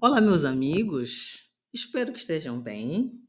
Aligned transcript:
Olá, 0.00 0.20
meus 0.20 0.44
amigos. 0.44 1.52
Espero 1.74 2.12
que 2.12 2.20
estejam 2.20 2.60
bem 2.60 3.20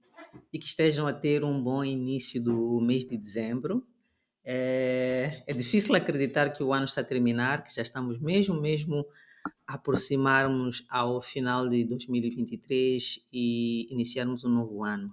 e 0.54 0.60
que 0.60 0.68
estejam 0.68 1.08
a 1.08 1.14
ter 1.14 1.44
um 1.44 1.64
bom 1.64 1.84
início 1.84 2.40
do 2.40 2.80
mês 2.80 3.06
de 3.06 3.18
dezembro. 3.18 3.84
É, 4.46 5.44
é 5.48 5.54
difícil 5.54 5.96
acreditar 5.96 6.52
que 6.52 6.62
o 6.62 6.72
ano 6.72 6.86
está 6.86 7.02
a 7.02 7.04
terminar, 7.04 7.64
que 7.64 7.74
já 7.74 7.82
estamos 7.82 8.20
mesmo, 8.22 8.62
mesmo 8.62 9.04
aproximarmos 9.66 10.86
ao 10.92 11.24
final 11.24 11.68
de 11.68 11.84
2023 11.86 13.28
e 13.34 13.92
iniciarmos 13.92 14.44
um 14.44 14.50
novo 14.50 14.84
ano. 14.84 15.12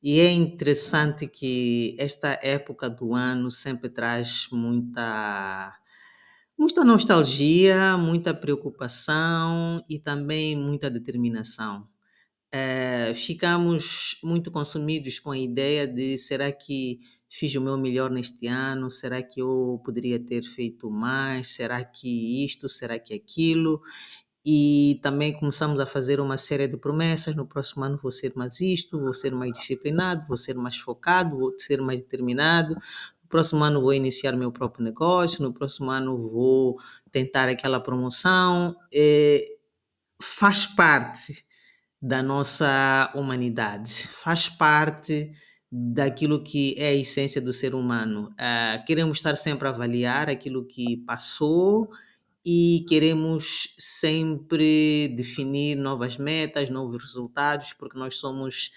E 0.00 0.20
é 0.20 0.30
interessante 0.30 1.26
que 1.26 1.96
esta 1.98 2.38
época 2.40 2.88
do 2.88 3.12
ano 3.12 3.50
sempre 3.50 3.90
traz 3.90 4.46
muita, 4.52 5.76
muita 6.58 6.84
nostalgia, 6.84 7.96
muita 7.98 8.34
preocupação 8.34 9.82
e 9.88 9.98
também 9.98 10.56
muita 10.56 10.90
determinação. 10.90 11.88
Eh, 12.52 13.14
ficamos 13.16 14.18
muito 14.22 14.50
consumidos 14.50 15.18
com 15.18 15.30
a 15.32 15.38
ideia 15.38 15.86
de 15.86 16.16
será 16.18 16.52
que 16.52 17.00
fiz 17.30 17.54
o 17.56 17.60
meu 17.60 17.76
melhor 17.76 18.10
neste 18.10 18.46
ano? 18.46 18.90
Será 18.90 19.22
que 19.22 19.40
eu 19.42 19.80
poderia 19.84 20.18
ter 20.18 20.42
feito 20.44 20.90
mais? 20.90 21.50
Será 21.50 21.84
que 21.84 22.44
isto? 22.44 22.68
Será 22.68 22.98
que 22.98 23.14
aquilo? 23.14 23.82
e 24.48 25.00
também 25.02 25.32
começamos 25.32 25.80
a 25.80 25.86
fazer 25.86 26.20
uma 26.20 26.38
série 26.38 26.68
de 26.68 26.76
promessas. 26.76 27.34
No 27.34 27.44
próximo 27.46 27.84
ano 27.84 27.98
vou 28.00 28.12
ser 28.12 28.32
mais 28.36 28.60
isto, 28.60 29.00
vou 29.00 29.12
ser 29.12 29.32
mais 29.34 29.52
disciplinado, 29.52 30.24
vou 30.28 30.36
ser 30.36 30.54
mais 30.54 30.78
focado, 30.78 31.36
vou 31.36 31.52
ser 31.58 31.80
mais 31.82 31.98
determinado. 31.98 32.76
No 33.26 33.28
próximo 33.28 33.64
ano 33.64 33.80
vou 33.80 33.92
iniciar 33.92 34.36
meu 34.36 34.52
próprio 34.52 34.84
negócio, 34.84 35.42
no 35.42 35.52
próximo 35.52 35.90
ano 35.90 36.30
vou 36.30 36.78
tentar 37.10 37.48
aquela 37.48 37.80
promoção. 37.80 38.72
É, 38.94 39.44
faz 40.22 40.64
parte 40.64 41.44
da 42.00 42.22
nossa 42.22 43.10
humanidade, 43.16 44.06
faz 44.06 44.48
parte 44.48 45.32
daquilo 45.70 46.40
que 46.40 46.76
é 46.78 46.90
a 46.90 46.94
essência 46.94 47.40
do 47.40 47.52
ser 47.52 47.74
humano. 47.74 48.32
Uh, 48.34 48.84
queremos 48.86 49.18
estar 49.18 49.34
sempre 49.34 49.66
a 49.66 49.72
avaliar 49.72 50.30
aquilo 50.30 50.64
que 50.64 50.98
passou 50.98 51.90
e 52.44 52.86
queremos 52.88 53.74
sempre 53.76 55.08
definir 55.16 55.74
novas 55.74 56.16
metas, 56.16 56.70
novos 56.70 57.02
resultados, 57.02 57.72
porque 57.72 57.98
nós 57.98 58.18
somos 58.18 58.70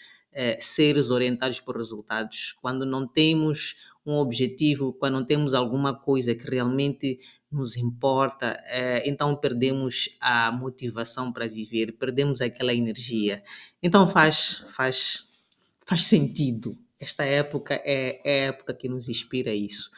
seres 0.59 1.09
orientados 1.09 1.59
por 1.59 1.75
resultados. 1.75 2.53
Quando 2.61 2.85
não 2.85 3.07
temos 3.07 3.75
um 4.05 4.13
objetivo, 4.15 4.93
quando 4.93 5.13
não 5.13 5.25
temos 5.25 5.53
alguma 5.53 5.93
coisa 5.93 6.33
que 6.33 6.49
realmente 6.49 7.19
nos 7.51 7.77
importa, 7.77 8.61
é, 8.67 9.07
então 9.09 9.35
perdemos 9.35 10.17
a 10.19 10.51
motivação 10.51 11.31
para 11.31 11.47
viver, 11.47 11.93
perdemos 11.93 12.41
aquela 12.41 12.73
energia. 12.73 13.43
Então 13.81 14.07
faz, 14.07 14.63
faz, 14.69 15.29
faz 15.85 16.03
sentido 16.03 16.77
esta 16.99 17.23
época 17.23 17.75
é, 17.85 18.19
é, 18.25 18.43
a 18.43 18.47
época 18.47 18.73
que 18.73 18.89
nos 18.89 19.07
inspira 19.07 19.53
isso. 19.53 19.89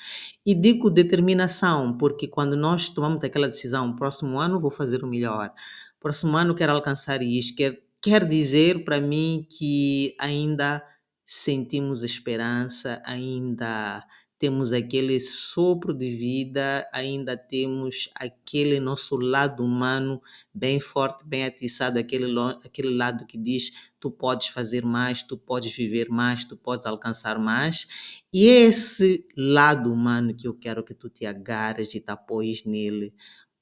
E 0.45 0.53
digo 0.53 0.89
determinação, 0.89 1.97
porque 1.97 2.27
quando 2.27 2.55
nós 2.55 2.89
tomamos 2.89 3.23
aquela 3.23 3.47
decisão, 3.47 3.95
próximo 3.95 4.39
ano 4.39 4.59
vou 4.59 4.69
fazer 4.69 5.03
o 5.03 5.07
melhor, 5.07 5.51
próximo 5.99 6.37
ano 6.37 6.53
quero 6.53 6.73
alcançar 6.73 7.23
isso, 7.23 7.55
quer, 7.55 7.81
quer 8.01 8.25
dizer 8.25 8.83
para 8.83 8.99
mim 8.99 9.45
que 9.49 10.15
ainda 10.19 10.83
sentimos 11.25 12.03
esperança, 12.03 13.01
ainda 13.05 14.03
temos 14.41 14.73
aquele 14.73 15.19
sopro 15.19 15.93
de 15.93 16.09
vida, 16.09 16.89
ainda 16.91 17.37
temos 17.37 18.09
aquele 18.15 18.79
nosso 18.79 19.15
lado 19.15 19.63
humano 19.63 20.19
bem 20.51 20.79
forte, 20.79 21.23
bem 21.23 21.45
atiçado, 21.45 21.99
aquele, 21.99 22.25
aquele 22.65 22.89
lado 22.89 23.27
que 23.27 23.37
diz 23.37 23.91
tu 23.99 24.09
podes 24.09 24.47
fazer 24.47 24.83
mais, 24.83 25.21
tu 25.21 25.37
podes 25.37 25.71
viver 25.71 26.09
mais, 26.09 26.43
tu 26.43 26.57
podes 26.57 26.87
alcançar 26.87 27.37
mais. 27.37 27.87
E 28.33 28.47
esse 28.47 29.27
lado 29.37 29.93
humano 29.93 30.35
que 30.35 30.47
eu 30.47 30.55
quero 30.55 30.83
que 30.83 30.95
tu 30.95 31.07
te 31.07 31.23
agarres 31.23 31.93
e 31.93 31.99
te 31.99 32.11
apoies 32.11 32.65
nele, 32.65 33.13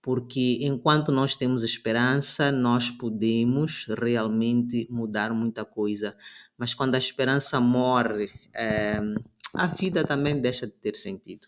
porque 0.02 0.60
enquanto 0.62 1.12
nós 1.12 1.36
temos 1.36 1.64
esperança, 1.64 2.52
nós 2.52 2.90
podemos 2.90 3.86
realmente 3.98 4.88
mudar 4.90 5.34
muita 5.34 5.66
coisa. 5.66 6.16
Mas 6.58 6.74
quando 6.74 6.96
a 6.96 7.00
esperança 7.00 7.60
morre, 7.60 8.30
é, 8.54 9.00
a 9.54 9.68
vida 9.68 10.04
também 10.04 10.40
deixa 10.40 10.66
de 10.66 10.74
ter 10.74 10.96
sentido. 10.96 11.48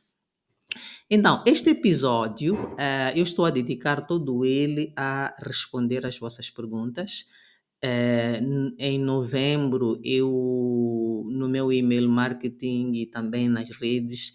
Então, 1.09 1.43
este 1.45 1.71
episódio 1.71 2.55
uh, 2.55 3.11
eu 3.15 3.23
estou 3.23 3.45
a 3.45 3.49
dedicar 3.49 4.07
todo 4.07 4.45
ele 4.45 4.93
a 4.95 5.35
responder 5.45 6.05
às 6.05 6.17
vossas 6.17 6.49
perguntas. 6.49 7.25
Uh, 7.83 8.73
em 8.77 8.99
novembro, 8.99 9.99
eu, 10.03 11.27
no 11.29 11.49
meu 11.49 11.71
e-mail 11.71 12.07
marketing 12.09 12.93
e 12.93 13.05
também 13.05 13.49
nas 13.49 13.69
redes, 13.71 14.33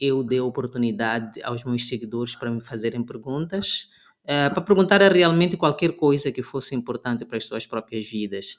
eu 0.00 0.22
dei 0.22 0.40
oportunidade 0.40 1.42
aos 1.42 1.64
meus 1.64 1.86
seguidores 1.86 2.34
para 2.34 2.50
me 2.50 2.60
fazerem 2.60 3.02
perguntas, 3.02 3.88
uh, 4.24 4.52
para 4.52 4.60
perguntar 4.60 5.00
realmente 5.00 5.56
qualquer 5.56 5.92
coisa 5.92 6.30
que 6.30 6.42
fosse 6.42 6.74
importante 6.74 7.24
para 7.24 7.38
as 7.38 7.44
suas 7.44 7.66
próprias 7.66 8.08
vidas. 8.08 8.58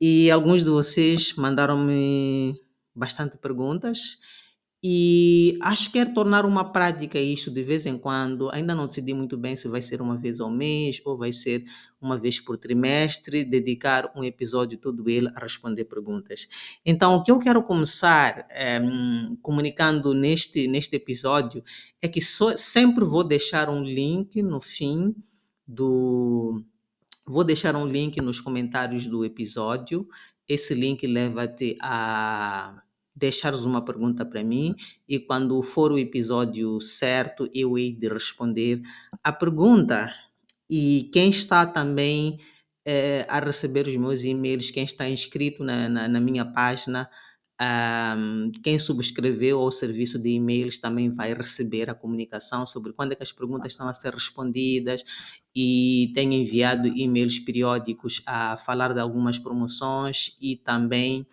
E 0.00 0.30
alguns 0.30 0.64
de 0.64 0.70
vocês 0.70 1.34
mandaram-me 1.36 2.54
bastante 2.94 3.36
perguntas 3.36 4.18
e 4.88 5.58
acho 5.62 5.86
que 5.86 5.98
quero 5.98 6.14
tornar 6.14 6.46
uma 6.46 6.70
prática 6.70 7.18
isso 7.18 7.50
de 7.50 7.60
vez 7.60 7.86
em 7.86 7.98
quando. 7.98 8.48
Ainda 8.52 8.72
não 8.72 8.86
decidi 8.86 9.12
muito 9.12 9.36
bem 9.36 9.56
se 9.56 9.66
vai 9.66 9.82
ser 9.82 10.00
uma 10.00 10.16
vez 10.16 10.38
ao 10.38 10.48
mês 10.48 11.02
ou 11.04 11.18
vai 11.18 11.32
ser 11.32 11.64
uma 12.00 12.16
vez 12.16 12.38
por 12.38 12.56
trimestre, 12.56 13.44
dedicar 13.44 14.12
um 14.14 14.22
episódio 14.22 14.78
todo 14.78 15.10
ele 15.10 15.28
a 15.34 15.40
responder 15.40 15.86
perguntas. 15.86 16.46
Então, 16.84 17.16
o 17.16 17.22
que 17.24 17.32
eu 17.32 17.38
quero 17.40 17.64
começar 17.64 18.46
é, 18.48 18.80
comunicando 19.42 20.14
neste, 20.14 20.68
neste 20.68 20.94
episódio 20.94 21.64
é 22.00 22.06
que 22.06 22.20
sempre 22.20 23.04
vou 23.04 23.24
deixar 23.24 23.68
um 23.68 23.82
link 23.82 24.40
no 24.40 24.60
fim 24.60 25.16
do. 25.66 26.62
Vou 27.26 27.42
deixar 27.42 27.74
um 27.74 27.88
link 27.88 28.20
nos 28.20 28.40
comentários 28.40 29.04
do 29.08 29.24
episódio. 29.24 30.06
Esse 30.48 30.74
link 30.74 31.04
leva-te 31.08 31.76
a 31.82 32.85
deixares 33.16 33.60
uma 33.60 33.82
pergunta 33.82 34.24
para 34.26 34.44
mim 34.44 34.74
e 35.08 35.18
quando 35.18 35.60
for 35.62 35.90
o 35.90 35.98
episódio 35.98 36.78
certo 36.80 37.48
eu 37.54 37.78
hei 37.78 37.92
de 37.92 38.08
responder 38.08 38.82
a 39.24 39.32
pergunta. 39.32 40.12
E 40.68 41.08
quem 41.12 41.30
está 41.30 41.64
também 41.64 42.38
eh, 42.84 43.24
a 43.28 43.40
receber 43.40 43.86
os 43.86 43.96
meus 43.96 44.22
e-mails, 44.22 44.70
quem 44.70 44.84
está 44.84 45.08
inscrito 45.08 45.64
na, 45.64 45.88
na, 45.88 46.08
na 46.08 46.20
minha 46.20 46.44
página, 46.44 47.08
um, 47.58 48.52
quem 48.62 48.78
subscreveu 48.78 49.60
ao 49.60 49.70
serviço 49.70 50.18
de 50.18 50.28
e-mails 50.28 50.78
também 50.78 51.10
vai 51.10 51.32
receber 51.32 51.88
a 51.88 51.94
comunicação 51.94 52.66
sobre 52.66 52.92
quando 52.92 53.12
é 53.12 53.14
que 53.14 53.22
as 53.22 53.32
perguntas 53.32 53.72
estão 53.72 53.88
a 53.88 53.94
ser 53.94 54.12
respondidas 54.12 55.02
e 55.54 56.12
tenho 56.14 56.34
enviado 56.34 56.86
e-mails 56.86 57.38
periódicos 57.38 58.22
a 58.26 58.58
falar 58.58 58.92
de 58.92 59.00
algumas 59.00 59.38
promoções 59.38 60.36
e 60.38 60.54
também 60.56 61.26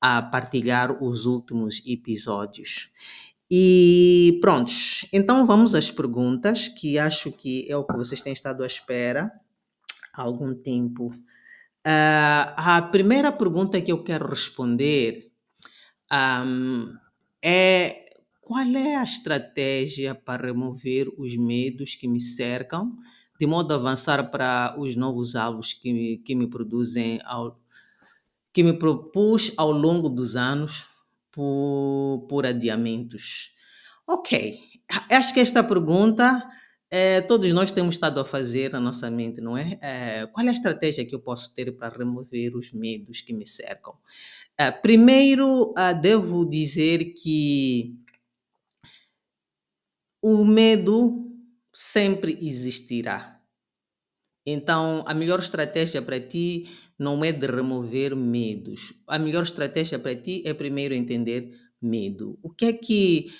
a 0.00 0.22
partilhar 0.22 1.02
os 1.02 1.26
últimos 1.26 1.82
episódios. 1.86 2.90
E 3.50 4.38
prontos, 4.40 5.04
então 5.12 5.44
vamos 5.44 5.74
às 5.74 5.90
perguntas, 5.90 6.68
que 6.68 6.98
acho 6.98 7.32
que 7.32 7.70
é 7.70 7.76
o 7.76 7.84
que 7.84 7.96
vocês 7.96 8.22
têm 8.22 8.32
estado 8.32 8.62
à 8.62 8.66
espera 8.66 9.32
há 10.14 10.22
algum 10.22 10.54
tempo. 10.54 11.06
Uh, 11.06 12.46
a 12.56 12.88
primeira 12.92 13.32
pergunta 13.32 13.80
que 13.80 13.90
eu 13.90 14.04
quero 14.04 14.28
responder 14.28 15.30
um, 16.12 16.94
é 17.42 18.04
qual 18.40 18.66
é 18.66 18.96
a 18.96 19.04
estratégia 19.04 20.14
para 20.14 20.48
remover 20.48 21.08
os 21.18 21.36
medos 21.36 21.94
que 21.94 22.08
me 22.08 22.20
cercam, 22.20 22.96
de 23.38 23.46
modo 23.46 23.72
a 23.72 23.76
avançar 23.76 24.30
para 24.30 24.74
os 24.78 24.96
novos 24.96 25.36
alvos 25.36 25.72
que 25.72 25.92
me, 25.92 26.18
que 26.18 26.34
me 26.34 26.48
produzem 26.48 27.20
ao, 27.24 27.59
que 28.52 28.62
me 28.62 28.72
propus 28.72 29.52
ao 29.56 29.70
longo 29.70 30.08
dos 30.08 30.36
anos 30.36 30.86
por, 31.30 32.26
por 32.28 32.46
adiamentos. 32.46 33.50
Ok, 34.06 34.58
acho 35.10 35.32
que 35.32 35.40
esta 35.40 35.62
pergunta 35.62 36.48
é, 36.90 37.20
todos 37.20 37.52
nós 37.52 37.70
temos 37.70 37.94
estado 37.94 38.18
a 38.18 38.24
fazer 38.24 38.72
na 38.72 38.80
nossa 38.80 39.08
mente, 39.08 39.40
não 39.40 39.56
é? 39.56 39.78
é? 39.80 40.26
Qual 40.26 40.44
é 40.44 40.50
a 40.50 40.52
estratégia 40.52 41.06
que 41.06 41.14
eu 41.14 41.20
posso 41.20 41.54
ter 41.54 41.70
para 41.76 41.96
remover 41.96 42.56
os 42.56 42.72
medos 42.72 43.20
que 43.20 43.32
me 43.32 43.46
cercam? 43.46 43.94
É, 44.58 44.70
primeiro, 44.72 45.72
devo 46.02 46.44
dizer 46.44 47.14
que 47.14 47.96
o 50.20 50.44
medo 50.44 51.32
sempre 51.72 52.36
existirá. 52.42 53.39
Então, 54.52 55.04
a 55.06 55.14
melhor 55.14 55.38
estratégia 55.38 56.02
para 56.02 56.20
ti 56.20 56.68
não 56.98 57.24
é 57.24 57.32
de 57.32 57.46
remover 57.46 58.16
medos. 58.16 58.94
A 59.06 59.18
melhor 59.18 59.42
estratégia 59.44 59.98
para 59.98 60.14
ti 60.14 60.42
é 60.44 60.52
primeiro 60.52 60.94
entender 60.94 61.50
medo. 61.80 62.38
O 62.42 62.50
que 62.50 62.66
é 62.66 62.72
que 62.72 63.32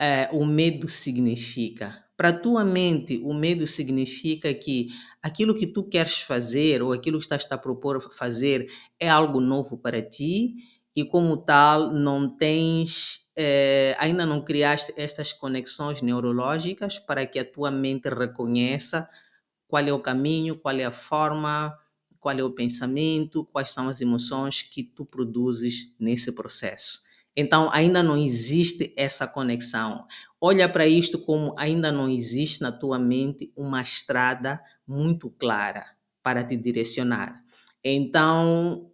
é, 0.00 0.28
o 0.32 0.44
medo 0.44 0.88
significa? 0.88 2.04
Para 2.16 2.28
a 2.30 2.38
tua 2.38 2.64
mente, 2.64 3.20
o 3.24 3.34
medo 3.34 3.66
significa 3.66 4.54
que 4.54 4.88
aquilo 5.22 5.54
que 5.54 5.66
tu 5.66 5.84
queres 5.84 6.20
fazer 6.20 6.82
ou 6.82 6.92
aquilo 6.92 7.18
que 7.18 7.24
estás 7.24 7.46
a 7.50 7.58
propor 7.58 8.00
fazer 8.12 8.66
é 9.00 9.08
algo 9.08 9.40
novo 9.40 9.76
para 9.76 10.00
ti 10.00 10.54
e, 10.94 11.04
como 11.04 11.36
tal, 11.36 11.92
não 11.92 12.28
tens, 12.36 13.30
eh, 13.36 13.96
ainda 13.98 14.24
não 14.24 14.44
criaste 14.44 14.94
estas 14.96 15.32
conexões 15.32 16.00
neurológicas 16.02 16.98
para 16.98 17.26
que 17.26 17.38
a 17.38 17.44
tua 17.44 17.70
mente 17.70 18.08
reconheça 18.08 19.08
qual 19.66 19.84
é 19.84 19.92
o 19.92 20.00
caminho, 20.00 20.56
qual 20.56 20.76
é 20.76 20.84
a 20.84 20.90
forma, 20.90 21.76
qual 22.20 22.38
é 22.38 22.42
o 22.42 22.50
pensamento, 22.50 23.44
quais 23.44 23.70
são 23.70 23.88
as 23.88 24.00
emoções 24.00 24.62
que 24.62 24.82
tu 24.82 25.04
produzes 25.04 25.94
nesse 25.98 26.32
processo. 26.32 27.02
Então, 27.36 27.68
ainda 27.72 28.02
não 28.02 28.16
existe 28.16 28.94
essa 28.96 29.26
conexão. 29.26 30.06
Olha 30.40 30.68
para 30.68 30.86
isto 30.86 31.18
como 31.18 31.54
ainda 31.58 31.90
não 31.90 32.08
existe 32.08 32.62
na 32.62 32.70
tua 32.70 32.98
mente 32.98 33.52
uma 33.56 33.82
estrada 33.82 34.60
muito 34.86 35.28
clara 35.30 35.84
para 36.22 36.44
te 36.44 36.56
direcionar. 36.56 37.42
Então, 37.82 38.90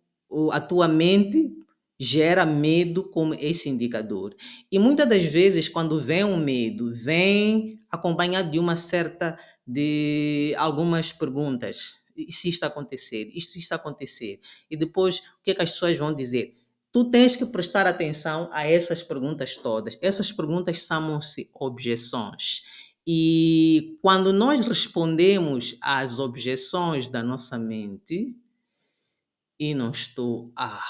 a 0.53 0.61
tua 0.61 0.89
mente 0.89 1.53
gera 1.99 2.47
medo 2.47 3.05
como 3.11 3.35
esse 3.35 3.69
indicador. 3.69 4.35
E 4.73 4.79
muitas 4.79 5.07
das 5.07 5.25
vezes, 5.25 5.69
quando 5.69 6.01
vem 6.01 6.25
um 6.25 6.39
medo, 6.39 6.91
vem 6.95 7.79
acompanhado 7.91 8.51
de 8.51 8.59
uma 8.59 8.75
certa, 8.75 9.39
de 9.73 10.55
algumas 10.59 11.13
perguntas. 11.13 12.01
E 12.17 12.33
se 12.33 12.49
isto 12.49 12.65
acontecer? 12.65 13.31
Isto, 13.35 13.59
isto 13.59 13.73
acontecer? 13.73 14.41
E 14.71 14.77
depois, 14.77 15.19
o 15.19 15.43
que, 15.43 15.53
é 15.53 15.55
que 15.55 15.63
as 15.63 15.73
pessoas 15.73 15.97
vão 15.97 16.15
dizer? 16.15 16.57
Tu 16.93 17.05
tens 17.11 17.37
que 17.37 17.47
prestar 17.47 17.87
atenção 17.87 18.51
a 18.53 18.67
essas 18.67 19.03
perguntas 19.03 19.57
todas. 19.57 19.97
Essas 20.03 20.33
perguntas 20.33 20.79
chamam-se 20.85 21.49
objeções. 21.55 22.63
E 23.07 23.99
quando 24.03 24.33
nós 24.33 24.67
respondemos 24.67 25.77
às 25.81 26.19
objeções 26.19 27.07
da 27.07 27.23
nossa 27.23 27.59
mente, 27.59 28.37
e 29.59 29.75
não 29.75 29.91
estou. 29.91 30.53
Ah. 30.57 30.83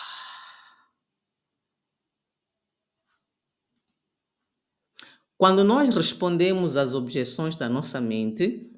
Quando 5.41 5.65
nós 5.65 5.89
respondemos 5.97 6.77
às 6.77 6.93
objeções 6.93 7.57
da 7.57 7.67
nossa 7.67 7.99
mente, 7.99 8.71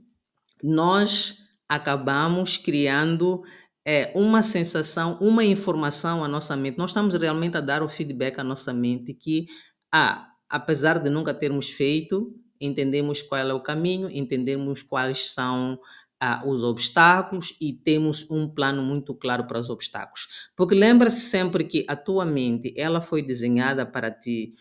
nós 0.62 1.38
acabamos 1.68 2.56
criando 2.56 3.42
é 3.84 4.12
uma 4.14 4.44
sensação, 4.44 5.18
uma 5.20 5.44
informação 5.44 6.22
à 6.22 6.28
nossa 6.28 6.56
mente. 6.56 6.78
Nós 6.78 6.90
estamos 6.90 7.16
realmente 7.16 7.56
a 7.56 7.60
dar 7.60 7.82
o 7.82 7.88
feedback 7.88 8.38
à 8.38 8.44
nossa 8.44 8.72
mente 8.72 9.12
que, 9.12 9.46
ah, 9.92 10.28
apesar 10.48 11.00
de 11.00 11.10
nunca 11.10 11.34
termos 11.34 11.72
feito, 11.72 12.32
entendemos 12.60 13.20
qual 13.20 13.40
é 13.40 13.52
o 13.52 13.58
caminho, 13.60 14.08
entendemos 14.08 14.84
quais 14.84 15.32
são 15.32 15.80
ah, 16.20 16.44
os 16.46 16.62
obstáculos 16.62 17.56
e 17.60 17.72
temos 17.72 18.24
um 18.30 18.46
plano 18.46 18.84
muito 18.84 19.16
claro 19.16 19.48
para 19.48 19.58
os 19.58 19.68
obstáculos. 19.68 20.28
Porque 20.56 20.76
lembra-se 20.76 21.22
sempre 21.22 21.64
que 21.64 21.84
a 21.88 21.96
tua 21.96 22.24
mente 22.24 22.72
ela 22.76 23.00
foi 23.00 23.20
desenhada 23.20 23.84
para 23.84 24.12
te 24.12 24.52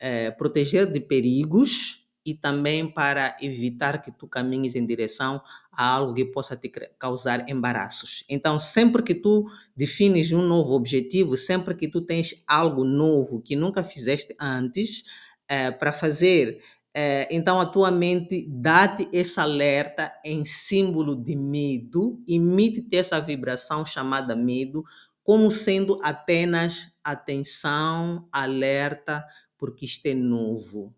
eh, 0.00 0.30
proteger 0.32 0.86
de 0.90 1.00
perigos 1.00 2.06
e 2.26 2.34
também 2.34 2.92
para 2.92 3.36
evitar 3.40 4.02
que 4.02 4.10
tu 4.10 4.26
caminhes 4.26 4.74
em 4.74 4.84
direção 4.84 5.40
a 5.70 5.86
algo 5.86 6.12
que 6.12 6.24
possa 6.24 6.56
te 6.56 6.68
causar 6.98 7.48
embaraços. 7.48 8.24
Então, 8.28 8.58
sempre 8.58 9.02
que 9.02 9.14
tu 9.14 9.46
defines 9.76 10.32
um 10.32 10.42
novo 10.42 10.72
objetivo, 10.72 11.36
sempre 11.36 11.74
que 11.76 11.88
tu 11.88 12.00
tens 12.00 12.42
algo 12.48 12.82
novo 12.82 13.40
que 13.40 13.54
nunca 13.54 13.84
fizeste 13.84 14.34
antes 14.40 15.04
é, 15.48 15.70
para 15.70 15.92
fazer, 15.92 16.60
é, 16.92 17.28
então 17.30 17.60
a 17.60 17.66
tua 17.66 17.90
mente 17.90 18.48
dá-te 18.50 19.06
esse 19.12 19.38
alerta 19.38 20.10
em 20.24 20.44
símbolo 20.44 21.14
de 21.14 21.36
medo, 21.36 22.18
emite-te 22.26 22.96
essa 22.96 23.20
vibração 23.20 23.84
chamada 23.84 24.34
medo, 24.34 24.82
como 25.22 25.50
sendo 25.50 26.00
apenas 26.02 26.88
atenção, 27.04 28.26
alerta, 28.32 29.24
porque 29.58 29.84
isto 29.86 30.06
é 30.06 30.14
novo 30.14 30.94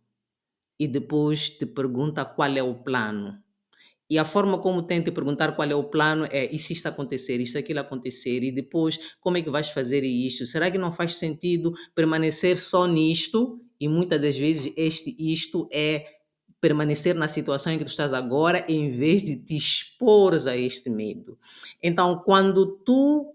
e 0.78 0.86
depois 0.86 1.50
te 1.50 1.66
pergunta 1.66 2.24
qual 2.24 2.56
é 2.56 2.62
o 2.62 2.74
plano. 2.74 3.42
E 4.10 4.18
a 4.18 4.24
forma 4.24 4.58
como 4.58 4.82
tem 4.82 5.02
te 5.02 5.10
perguntar 5.10 5.52
qual 5.52 5.70
é 5.70 5.74
o 5.74 5.84
plano 5.84 6.26
é 6.30 6.52
e 6.54 6.58
se 6.58 6.72
isto 6.72 6.86
acontecer, 6.86 7.40
isto 7.40 7.58
aquilo 7.58 7.80
acontecer, 7.80 8.42
e 8.42 8.50
depois 8.50 9.16
como 9.20 9.36
é 9.36 9.42
que 9.42 9.50
vais 9.50 9.68
fazer 9.68 10.02
isto? 10.02 10.46
Será 10.46 10.70
que 10.70 10.78
não 10.78 10.92
faz 10.92 11.16
sentido 11.16 11.72
permanecer 11.94 12.56
só 12.56 12.86
nisto? 12.86 13.60
E 13.78 13.86
muitas 13.86 14.20
das 14.20 14.36
vezes 14.36 14.72
este 14.76 15.14
isto 15.18 15.68
é 15.70 16.06
permanecer 16.60 17.14
na 17.14 17.28
situação 17.28 17.72
em 17.72 17.78
que 17.78 17.84
tu 17.84 17.90
estás 17.90 18.12
agora 18.12 18.64
em 18.68 18.90
vez 18.90 19.22
de 19.22 19.36
te 19.36 19.56
expor 19.56 20.34
a 20.34 20.56
este 20.56 20.90
medo. 20.90 21.38
Então, 21.82 22.20
quando 22.24 22.78
tu 22.78 23.34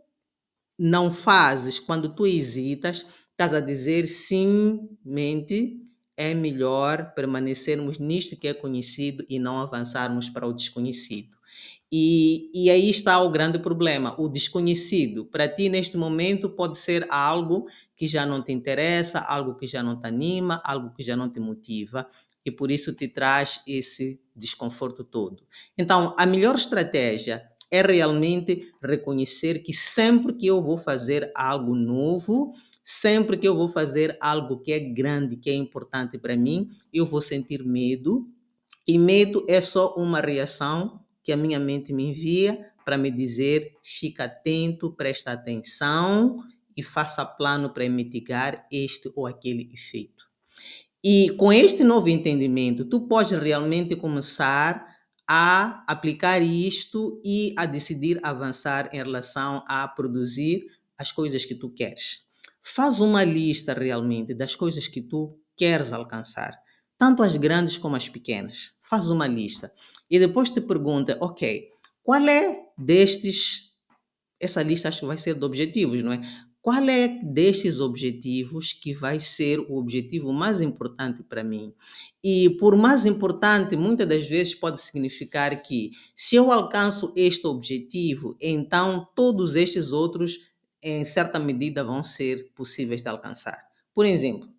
não 0.77 1.13
fazes, 1.13 1.79
quando 1.79 2.13
tu 2.13 2.25
hesitas, 2.25 3.05
estás 3.33 3.53
a 3.53 3.59
dizer 3.59 4.05
sim, 4.07 4.89
mente, 5.03 5.79
é 6.15 6.33
melhor 6.33 7.13
permanecermos 7.13 7.97
nisto 7.99 8.37
que 8.37 8.47
é 8.47 8.53
conhecido 8.53 9.25
e 9.27 9.39
não 9.39 9.59
avançarmos 9.59 10.29
para 10.29 10.47
o 10.47 10.53
desconhecido. 10.53 11.33
E, 11.91 12.49
e 12.53 12.71
aí 12.71 12.89
está 12.89 13.19
o 13.19 13.29
grande 13.29 13.59
problema. 13.59 14.15
O 14.19 14.27
desconhecido, 14.27 15.25
para 15.25 15.47
ti, 15.47 15.69
neste 15.69 15.97
momento, 15.97 16.49
pode 16.49 16.77
ser 16.77 17.05
algo 17.09 17.67
que 17.95 18.07
já 18.07 18.25
não 18.25 18.41
te 18.41 18.51
interessa, 18.51 19.19
algo 19.19 19.55
que 19.55 19.67
já 19.67 19.83
não 19.83 19.99
te 19.99 20.07
anima, 20.07 20.61
algo 20.63 20.91
que 20.91 21.03
já 21.03 21.15
não 21.15 21.29
te 21.29 21.39
motiva, 21.39 22.07
e 22.45 22.51
por 22.51 22.71
isso 22.71 22.95
te 22.95 23.07
traz 23.07 23.61
esse 23.67 24.19
desconforto 24.35 25.03
todo. 25.03 25.43
Então, 25.77 26.15
a 26.17 26.25
melhor 26.25 26.55
estratégia 26.55 27.43
é 27.69 27.81
realmente 27.81 28.71
reconhecer 28.81 29.59
que 29.59 29.73
sempre 29.73 30.33
que 30.33 30.47
eu 30.47 30.61
vou 30.61 30.77
fazer 30.77 31.31
algo 31.35 31.75
novo, 31.75 32.53
Sempre 32.83 33.37
que 33.37 33.47
eu 33.47 33.55
vou 33.55 33.69
fazer 33.69 34.17
algo 34.19 34.59
que 34.59 34.73
é 34.73 34.79
grande, 34.79 35.37
que 35.37 35.49
é 35.49 35.53
importante 35.53 36.17
para 36.17 36.35
mim, 36.35 36.69
eu 36.93 37.05
vou 37.05 37.21
sentir 37.21 37.63
medo. 37.63 38.27
E 38.85 38.97
medo 38.97 39.45
é 39.47 39.61
só 39.61 39.95
uma 39.95 40.19
reação 40.19 41.01
que 41.23 41.31
a 41.31 41.37
minha 41.37 41.59
mente 41.59 41.93
me 41.93 42.09
envia 42.09 42.69
para 42.83 42.97
me 42.97 43.09
dizer: 43.09 43.77
fica 43.81 44.25
atento, 44.25 44.91
presta 44.91 45.31
atenção 45.31 46.43
e 46.75 46.83
faça 46.83 47.25
plano 47.25 47.69
para 47.69 47.87
mitigar 47.87 48.67
este 48.71 49.11
ou 49.15 49.25
aquele 49.25 49.69
efeito. 49.73 50.27
E 51.03 51.31
com 51.31 51.51
este 51.51 51.83
novo 51.83 52.09
entendimento, 52.09 52.85
tu 52.85 53.07
podes 53.07 53.37
realmente 53.37 53.95
começar 53.95 54.93
a 55.27 55.83
aplicar 55.87 56.41
isto 56.41 57.21
e 57.23 57.53
a 57.57 57.65
decidir 57.65 58.19
avançar 58.23 58.89
em 58.93 58.97
relação 58.97 59.63
a 59.67 59.87
produzir 59.87 60.65
as 60.97 61.11
coisas 61.11 61.45
que 61.45 61.55
tu 61.55 61.69
queres. 61.69 62.23
Faz 62.65 63.01
uma 63.01 63.25
lista 63.25 63.73
realmente 63.73 64.33
das 64.33 64.55
coisas 64.55 64.87
que 64.87 65.01
tu 65.01 65.37
queres 65.55 65.91
alcançar, 65.91 66.57
tanto 66.97 67.21
as 67.21 67.35
grandes 67.35 67.77
como 67.77 67.97
as 67.97 68.07
pequenas. 68.07 68.71
Faz 68.81 69.09
uma 69.09 69.27
lista 69.27 69.71
e 70.09 70.17
depois 70.17 70.49
te 70.49 70.61
pergunta, 70.61 71.17
ok, 71.19 71.67
qual 72.01 72.25
é 72.25 72.57
destes? 72.77 73.73
Essa 74.39 74.63
lista 74.63 74.87
acho 74.87 75.01
que 75.01 75.05
vai 75.05 75.17
ser 75.17 75.35
de 75.35 75.45
objetivos, 75.45 76.01
não 76.01 76.13
é? 76.13 76.21
Qual 76.61 76.87
é 76.87 77.19
destes 77.21 77.81
objetivos 77.81 78.71
que 78.71 78.93
vai 78.93 79.19
ser 79.19 79.59
o 79.59 79.75
objetivo 79.75 80.31
mais 80.31 80.61
importante 80.61 81.21
para 81.21 81.43
mim? 81.43 81.73
E 82.23 82.51
por 82.51 82.77
mais 82.77 83.05
importante, 83.05 83.75
muitas 83.75 84.07
das 84.07 84.25
vezes 84.25 84.55
pode 84.55 84.79
significar 84.79 85.61
que 85.61 85.91
se 86.15 86.37
eu 86.37 86.49
alcanço 86.49 87.11
este 87.17 87.45
objetivo, 87.45 88.37
então 88.39 89.05
todos 89.13 89.55
estes 89.55 89.91
outros 89.91 90.52
em 90.83 91.05
certa 91.05 91.39
medida, 91.39 91.83
vão 91.83 92.03
ser 92.03 92.51
possíveis 92.53 93.01
de 93.01 93.07
alcançar. 93.07 93.67
Por 93.93 94.05
exemplo, 94.05 94.49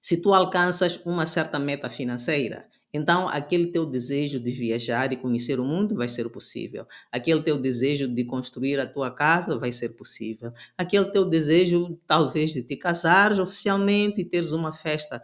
se 0.00 0.20
tu 0.20 0.32
alcanças 0.32 1.00
uma 1.04 1.26
certa 1.26 1.58
meta 1.58 1.90
financeira, 1.90 2.68
então 2.92 3.28
aquele 3.28 3.66
teu 3.66 3.84
desejo 3.84 4.38
de 4.38 4.52
viajar 4.52 5.12
e 5.12 5.16
conhecer 5.16 5.58
o 5.58 5.64
mundo 5.64 5.96
vai 5.96 6.08
ser 6.08 6.28
possível. 6.28 6.86
Aquele 7.10 7.42
teu 7.42 7.58
desejo 7.58 8.06
de 8.06 8.24
construir 8.24 8.78
a 8.78 8.86
tua 8.86 9.10
casa 9.10 9.58
vai 9.58 9.72
ser 9.72 9.90
possível. 9.90 10.52
Aquele 10.78 11.06
teu 11.06 11.24
desejo, 11.24 11.98
talvez, 12.06 12.52
de 12.52 12.62
te 12.62 12.76
casares 12.76 13.40
oficialmente 13.40 14.20
e 14.20 14.24
teres 14.24 14.52
uma 14.52 14.72
festa 14.72 15.20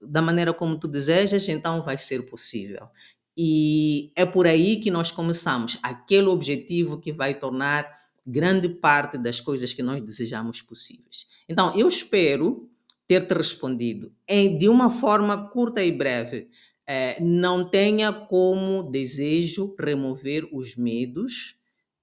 da 0.00 0.20
maneira 0.20 0.52
como 0.52 0.78
tu 0.78 0.86
desejas, 0.86 1.48
então 1.48 1.82
vai 1.82 1.96
ser 1.96 2.26
possível. 2.26 2.86
E 3.34 4.12
é 4.14 4.26
por 4.26 4.46
aí 4.46 4.80
que 4.80 4.90
nós 4.90 5.10
começamos, 5.10 5.78
aquele 5.82 6.26
objetivo 6.26 6.98
que 6.98 7.12
vai 7.12 7.34
tornar 7.34 7.86
grande 8.26 8.68
parte 8.68 9.16
das 9.16 9.40
coisas 9.40 9.72
que 9.72 9.82
nós 9.82 10.02
desejamos 10.02 10.60
possíveis. 10.60 11.26
Então, 11.48 11.78
eu 11.78 11.86
espero 11.86 12.68
ter-te 13.06 13.34
respondido 13.34 14.12
em, 14.26 14.58
de 14.58 14.68
uma 14.68 14.90
forma 14.90 15.48
curta 15.50 15.82
e 15.82 15.92
breve. 15.92 16.48
É, 16.86 17.20
não 17.20 17.68
tenha 17.68 18.12
como 18.12 18.82
desejo 18.84 19.74
remover 19.78 20.48
os 20.52 20.76
medos, 20.76 21.56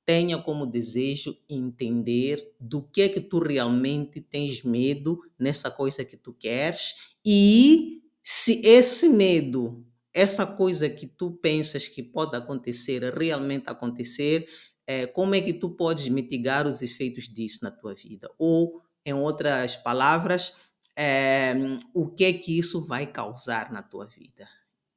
tenha 0.05 0.37
como 0.37 0.65
desejo 0.65 1.37
entender 1.49 2.53
do 2.59 2.81
que 2.81 3.03
é 3.03 3.09
que 3.09 3.21
tu 3.21 3.39
realmente 3.39 4.19
tens 4.19 4.63
medo 4.63 5.21
nessa 5.39 5.71
coisa 5.71 6.03
que 6.03 6.17
tu 6.17 6.33
queres 6.33 7.13
e 7.25 8.01
se 8.21 8.61
esse 8.65 9.07
medo, 9.07 9.85
essa 10.13 10.45
coisa 10.45 10.89
que 10.89 11.07
tu 11.07 11.31
pensas 11.31 11.87
que 11.87 12.03
pode 12.03 12.35
acontecer, 12.35 13.01
realmente 13.13 13.65
acontecer, 13.67 14.47
é, 14.85 15.07
como 15.07 15.35
é 15.35 15.41
que 15.41 15.53
tu 15.53 15.69
podes 15.69 16.07
mitigar 16.09 16.67
os 16.67 16.81
efeitos 16.81 17.27
disso 17.27 17.59
na 17.63 17.71
tua 17.71 17.93
vida? 17.95 18.29
Ou, 18.37 18.81
em 19.05 19.13
outras 19.13 19.75
palavras, 19.75 20.57
é, 20.95 21.53
o 21.93 22.07
que 22.09 22.25
é 22.25 22.33
que 22.33 22.57
isso 22.57 22.85
vai 22.85 23.07
causar 23.07 23.71
na 23.71 23.81
tua 23.81 24.05
vida? 24.05 24.47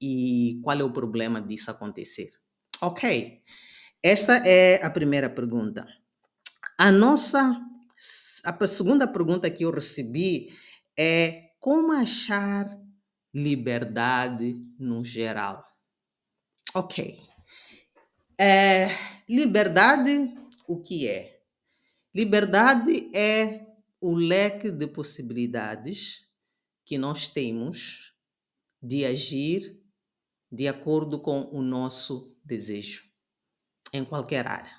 E 0.01 0.61
qual 0.63 0.79
é 0.79 0.85
o 0.85 0.93
problema 0.93 1.41
disso 1.41 1.71
acontecer? 1.71 2.31
Ok. 2.81 3.43
Esta 4.03 4.37
é 4.47 4.85
a 4.85 4.91
primeira 4.91 5.31
pergunta. 5.31 5.87
A 6.79 6.93
nossa 6.93 7.61
a 8.45 8.67
segunda 8.67 9.09
pergunta 9.09 9.51
que 9.51 9.65
eu 9.65 9.71
recebi 9.71 10.53
é 10.99 11.51
como 11.59 11.93
achar 11.93 12.79
liberdade 13.35 14.55
no 14.79 15.03
geral. 15.03 15.65
Ok. 16.75 17.19
É, 18.39 18.89
liberdade, 19.29 20.35
o 20.69 20.81
que 20.81 21.09
é? 21.09 21.41
Liberdade 22.15 23.11
é 23.17 23.67
o 24.01 24.15
leque 24.15 24.71
de 24.71 24.87
possibilidades 24.87 26.27
que 26.85 26.99
nós 26.99 27.29
temos 27.29 28.15
de 28.83 29.05
agir 29.05 29.81
de 30.51 30.69
acordo 30.69 31.19
com 31.19 31.49
o 31.53 31.63
nosso 31.63 32.39
desejo, 32.45 33.05
em 33.93 34.05
qualquer 34.05 34.47
área. 34.47 34.73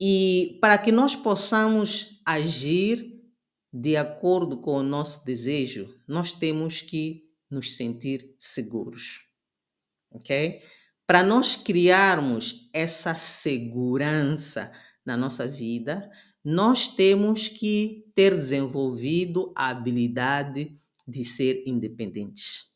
E 0.00 0.58
para 0.60 0.78
que 0.78 0.92
nós 0.92 1.16
possamos 1.16 2.20
agir 2.24 3.22
de 3.72 3.96
acordo 3.96 4.60
com 4.60 4.74
o 4.74 4.82
nosso 4.82 5.24
desejo, 5.24 6.00
nós 6.06 6.30
temos 6.30 6.80
que 6.80 7.24
nos 7.50 7.74
sentir 7.74 8.34
seguros. 8.38 9.24
Ok? 10.10 10.62
Para 11.06 11.22
nós 11.22 11.54
criarmos 11.54 12.70
essa 12.72 13.14
segurança 13.14 14.72
na 15.04 15.16
nossa 15.16 15.46
vida, 15.46 16.10
nós 16.42 16.88
temos 16.88 17.46
que 17.46 18.06
ter 18.14 18.34
desenvolvido 18.34 19.52
a 19.54 19.68
habilidade 19.68 20.78
de 21.06 21.24
ser 21.24 21.62
independentes. 21.66 22.72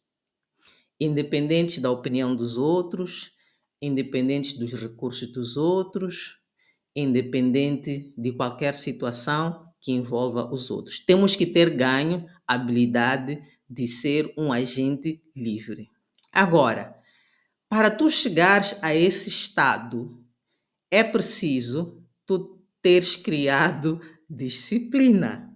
Independentes 1.00 1.78
da 1.78 1.90
opinião 1.90 2.37
dos 2.37 2.58
outros, 2.58 3.32
independentes 3.80 4.54
dos 4.54 4.75
recursos 4.75 5.32
dos 5.32 5.56
outros, 5.56 6.38
independente 6.94 8.12
de 8.16 8.32
qualquer 8.32 8.75
situação 8.75 9.73
que 9.80 9.92
envolva 9.92 10.52
os 10.52 10.70
outros. 10.70 10.99
Temos 10.99 11.35
que 11.37 11.47
ter 11.47 11.70
ganho 11.70 12.26
a 12.47 12.54
habilidade 12.54 13.40
de 13.70 13.87
ser 13.87 14.35
um 14.37 14.52
agente 14.52 15.23
livre. 15.35 15.88
Agora, 16.32 16.98
para 17.68 17.90
tu 17.90 18.10
chegares 18.10 18.76
a 18.82 18.94
esse 18.94 19.28
estado, 19.28 20.25
é 20.90 21.04
preciso 21.04 22.02
tu 22.25 22.58
teres 22.80 23.14
criado 23.14 24.00
disciplina. 24.28 25.54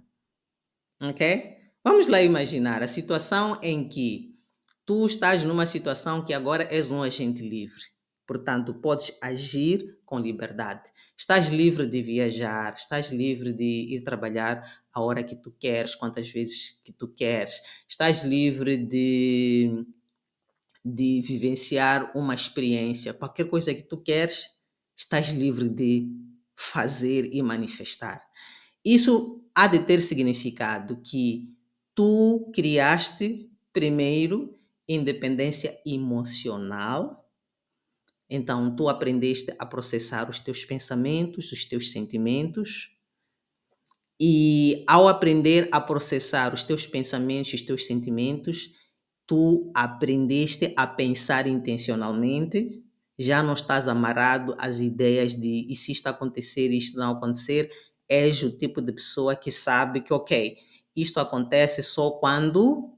Ok? 1.00 1.56
Vamos 1.82 2.06
lá 2.06 2.22
imaginar 2.22 2.82
a 2.82 2.86
situação 2.86 3.58
em 3.62 3.88
que 3.88 4.38
tu 4.84 5.06
estás 5.06 5.42
numa 5.42 5.66
situação 5.66 6.24
que 6.24 6.34
agora 6.34 6.68
és 6.70 6.90
um 6.90 7.02
agente 7.02 7.42
livre. 7.42 7.82
Portanto, 8.26 8.74
podes 8.74 9.16
agir 9.20 9.98
com 10.04 10.18
liberdade. 10.18 10.90
Estás 11.16 11.48
livre 11.48 11.86
de 11.86 12.02
viajar, 12.02 12.74
estás 12.74 13.10
livre 13.10 13.52
de 13.52 13.94
ir 13.94 14.04
trabalhar 14.04 14.62
a 14.92 15.00
hora 15.00 15.24
que 15.24 15.34
tu 15.34 15.50
queres, 15.50 15.94
quantas 15.94 16.30
vezes 16.30 16.80
que 16.84 16.92
tu 16.92 17.08
queres. 17.08 17.54
Estás 17.88 18.22
livre 18.22 18.76
de 18.76 19.84
de 20.84 21.20
vivenciar 21.20 22.10
uma 22.14 22.34
experiência, 22.34 23.14
qualquer 23.14 23.48
coisa 23.48 23.74
que 23.74 23.82
tu 23.82 23.96
queres, 23.96 24.62
estás 24.96 25.28
livre 25.28 25.68
de 25.68 26.10
fazer 26.56 27.28
e 27.32 27.42
manifestar. 27.42 28.20
Isso 28.84 29.44
há 29.54 29.66
de 29.66 29.80
ter 29.80 30.00
significado 30.00 31.00
que 31.02 31.54
tu 31.94 32.50
criaste 32.54 33.50
primeiro 33.72 34.58
independência 34.88 35.78
emocional. 35.86 37.30
Então, 38.28 38.74
tu 38.74 38.88
aprendeste 38.88 39.54
a 39.58 39.66
processar 39.66 40.28
os 40.28 40.40
teus 40.40 40.64
pensamentos, 40.64 41.52
os 41.52 41.64
teus 41.64 41.92
sentimentos. 41.92 42.90
E 44.18 44.84
ao 44.86 45.08
aprender 45.08 45.68
a 45.72 45.80
processar 45.80 46.54
os 46.54 46.62
teus 46.62 46.86
pensamentos, 46.86 47.52
os 47.52 47.62
teus 47.62 47.86
sentimentos, 47.86 48.74
tu 49.32 49.70
aprendeste 49.72 50.74
a 50.76 50.86
pensar 50.86 51.46
intencionalmente, 51.46 52.84
já 53.18 53.42
não 53.42 53.54
estás 53.54 53.88
amarrado 53.88 54.54
às 54.58 54.78
ideias 54.78 55.34
de 55.34 55.66
e 55.70 55.74
se 55.74 55.90
isto 55.90 56.06
acontecer, 56.06 56.70
isto 56.70 56.98
não 56.98 57.12
acontecer, 57.12 57.70
és 58.06 58.42
o 58.42 58.50
tipo 58.50 58.82
de 58.82 58.92
pessoa 58.92 59.34
que 59.34 59.50
sabe 59.50 60.02
que, 60.02 60.12
ok, 60.12 60.58
isto 60.94 61.18
acontece 61.18 61.82
só 61.82 62.10
quando 62.10 62.90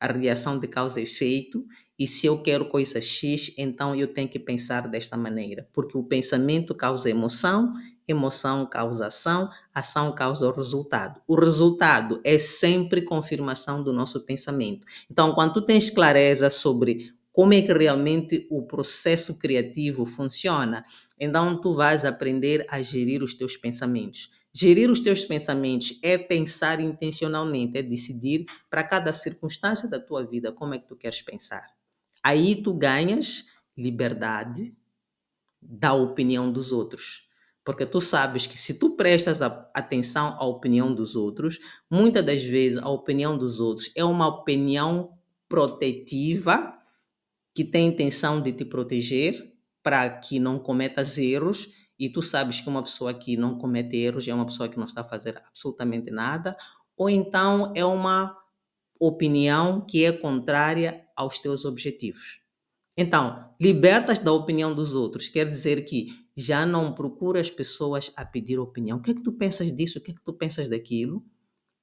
a 0.00 0.10
reação 0.10 0.58
de 0.58 0.66
causa 0.66 1.00
e 1.00 1.02
efeito, 1.02 1.66
e 1.98 2.08
se 2.08 2.24
eu 2.24 2.40
quero 2.40 2.64
coisa 2.64 2.98
X, 2.98 3.52
então 3.58 3.94
eu 3.94 4.08
tenho 4.08 4.26
que 4.30 4.38
pensar 4.38 4.88
desta 4.88 5.18
maneira, 5.18 5.68
porque 5.70 5.98
o 5.98 6.02
pensamento 6.02 6.74
causa 6.74 7.10
emoção 7.10 7.70
Emoção 8.06 8.66
causa 8.66 9.06
ação, 9.06 9.50
ação 9.74 10.14
causa 10.14 10.46
o 10.46 10.52
resultado. 10.52 11.20
O 11.26 11.34
resultado 11.34 12.20
é 12.22 12.38
sempre 12.38 13.02
confirmação 13.02 13.82
do 13.82 13.92
nosso 13.92 14.20
pensamento. 14.26 14.86
Então, 15.10 15.32
quando 15.32 15.54
tu 15.54 15.62
tens 15.62 15.90
clareza 15.90 16.50
sobre 16.50 17.14
como 17.32 17.52
é 17.52 17.62
que 17.62 17.72
realmente 17.72 18.46
o 18.48 18.62
processo 18.62 19.38
criativo 19.38 20.06
funciona, 20.06 20.84
então 21.18 21.60
tu 21.60 21.74
vais 21.74 22.04
aprender 22.04 22.64
a 22.68 22.80
gerir 22.80 23.22
os 23.22 23.34
teus 23.34 23.56
pensamentos. 23.56 24.30
Gerir 24.52 24.88
os 24.88 25.00
teus 25.00 25.24
pensamentos 25.24 25.98
é 26.00 26.16
pensar 26.16 26.78
intencionalmente, 26.78 27.76
é 27.76 27.82
decidir 27.82 28.44
para 28.70 28.84
cada 28.84 29.12
circunstância 29.12 29.88
da 29.88 29.98
tua 29.98 30.24
vida 30.24 30.52
como 30.52 30.74
é 30.74 30.78
que 30.78 30.86
tu 30.86 30.94
queres 30.94 31.22
pensar. 31.22 31.66
Aí 32.22 32.62
tu 32.62 32.72
ganhas 32.72 33.46
liberdade 33.76 34.72
da 35.60 35.92
opinião 35.92 36.52
dos 36.52 36.70
outros. 36.70 37.23
Porque 37.64 37.86
tu 37.86 38.00
sabes 38.00 38.46
que 38.46 38.58
se 38.58 38.74
tu 38.74 38.94
prestas 38.96 39.40
atenção 39.42 40.36
à 40.38 40.44
opinião 40.44 40.94
dos 40.94 41.16
outros, 41.16 41.58
muitas 41.90 42.24
das 42.24 42.44
vezes 42.44 42.78
a 42.78 42.88
opinião 42.88 43.38
dos 43.38 43.58
outros 43.58 43.90
é 43.96 44.04
uma 44.04 44.28
opinião 44.28 45.16
protetiva 45.48 46.78
que 47.54 47.64
tem 47.64 47.86
intenção 47.86 48.40
de 48.40 48.52
te 48.52 48.64
proteger 48.64 49.54
para 49.82 50.10
que 50.10 50.38
não 50.38 50.58
cometas 50.58 51.16
erros 51.16 51.70
e 51.98 52.08
tu 52.08 52.20
sabes 52.22 52.60
que 52.60 52.68
uma 52.68 52.82
pessoa 52.82 53.14
que 53.14 53.36
não 53.36 53.56
comete 53.56 53.96
erros 53.96 54.26
é 54.26 54.34
uma 54.34 54.46
pessoa 54.46 54.68
que 54.68 54.78
não 54.78 54.86
está 54.86 55.02
a 55.02 55.04
fazer 55.04 55.36
absolutamente 55.38 56.10
nada, 56.10 56.56
ou 56.96 57.08
então 57.08 57.72
é 57.74 57.84
uma 57.84 58.36
opinião 58.98 59.80
que 59.80 60.04
é 60.04 60.12
contrária 60.12 61.06
aos 61.16 61.38
teus 61.38 61.64
objetivos. 61.64 62.43
Então, 62.96 63.50
libertas 63.60 64.18
da 64.20 64.32
opinião 64.32 64.74
dos 64.74 64.94
outros, 64.94 65.28
quer 65.28 65.48
dizer 65.48 65.84
que 65.84 66.08
já 66.36 66.64
não 66.64 66.92
procuras 66.92 67.50
pessoas 67.50 68.12
a 68.16 68.24
pedir 68.24 68.58
opinião. 68.58 68.98
O 68.98 69.02
que 69.02 69.10
é 69.10 69.14
que 69.14 69.22
tu 69.22 69.32
pensas 69.32 69.74
disso? 69.74 69.98
O 69.98 70.00
que 70.00 70.12
é 70.12 70.14
que 70.14 70.22
tu 70.22 70.32
pensas 70.32 70.68
daquilo? 70.68 71.24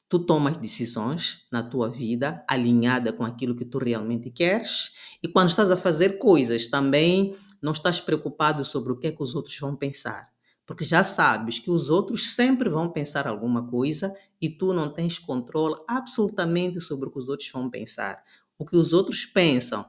Tu 0.08 0.20
tomas 0.20 0.58
decisões 0.58 1.48
na 1.52 1.64
tua 1.64 1.90
vida 1.90 2.44
alinhada 2.48 3.14
com 3.14 3.24
aquilo 3.24 3.56
que 3.56 3.66
tu 3.66 3.78
realmente 3.78 4.30
queres. 4.30 4.92
E 5.24 5.28
quando 5.28 5.50
estás 5.50 5.72
a 5.72 5.78
fazer 5.78 6.18
coisas, 6.18 6.68
também 6.68 7.36
não 7.62 7.72
estás 7.72 8.02
preocupado 8.02 8.66
sobre 8.66 8.92
o 8.92 8.98
que 8.98 9.08
é 9.08 9.12
que 9.12 9.24
os 9.24 9.36
outros 9.36 9.58
vão 9.58 9.76
pensar. 9.76 10.30
Porque 10.66 10.86
já 10.86 11.04
sabes 11.04 11.60
que 11.60 11.70
os 11.70 11.90
outros 11.90 12.36
sempre 12.36 12.70
vão 12.70 12.90
pensar 12.90 13.28
alguma 13.28 13.70
coisa 13.70 14.14
e 14.42 14.50
tu 14.50 14.74
não 14.74 14.90
tens 14.90 15.20
controle 15.20 15.76
absolutamente 15.88 16.80
sobre 16.80 17.10
o 17.10 17.12
que 17.12 17.20
os 17.20 17.30
outros 17.30 17.50
vão 17.52 17.70
pensar. 17.70 18.24
O 18.58 18.66
que 18.66 18.76
os 18.76 18.94
outros 18.94 19.26
pensam 19.26 19.86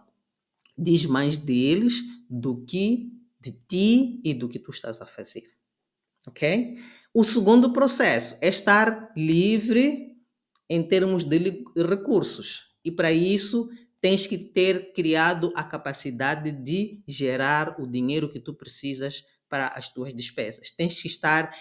diz 0.77 1.05
mais 1.07 1.39
deles 1.39 2.03
do 2.29 2.65
que 2.65 3.13
de 3.41 3.53
ti 3.69 4.21
e 4.25 4.33
do 4.33 4.49
que 4.49 4.59
tu 4.59 4.71
estás 4.71 5.01
a 5.01 5.07
fazer. 5.07 5.43
Ok? 6.27 6.79
O 7.13 7.25
segundo 7.25 7.73
processo 7.73 8.37
é 8.41 8.49
estar 8.49 9.13
livre 9.17 10.17
em 10.69 10.83
termos 10.83 11.25
de 11.25 11.65
recursos. 11.77 12.75
E 12.85 12.91
para 12.91 13.13
isso, 13.13 13.69
tens 14.01 14.27
que 14.27 14.39
ter 14.39 14.93
criado 14.93 15.53
a 15.55 15.63
capacidade 15.63 16.51
de 16.51 17.03
gerar 17.07 17.81
o 17.81 17.87
dinheiro 17.87 18.31
que 18.31 18.41
tu 18.41 18.55
precisas 18.55 19.25
para 19.49 19.69
as 19.69 19.89
tuas 19.89 20.15
despesas. 20.15 20.71
Tens 20.71 21.01
que 21.01 21.09
estar 21.09 21.53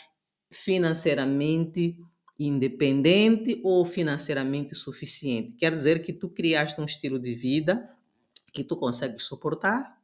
financeiramente 0.49 1.97
independente 2.39 3.59
ou 3.63 3.85
financeiramente 3.85 4.73
suficiente. 4.73 5.53
Quer 5.57 5.71
dizer 5.71 6.01
que 6.01 6.13
tu 6.13 6.29
criaste 6.29 6.79
um 6.79 6.85
estilo 6.85 7.19
de 7.19 7.33
vida 7.33 7.87
que 8.51 8.63
tu 8.63 8.75
consegues 8.75 9.23
suportar 9.23 9.97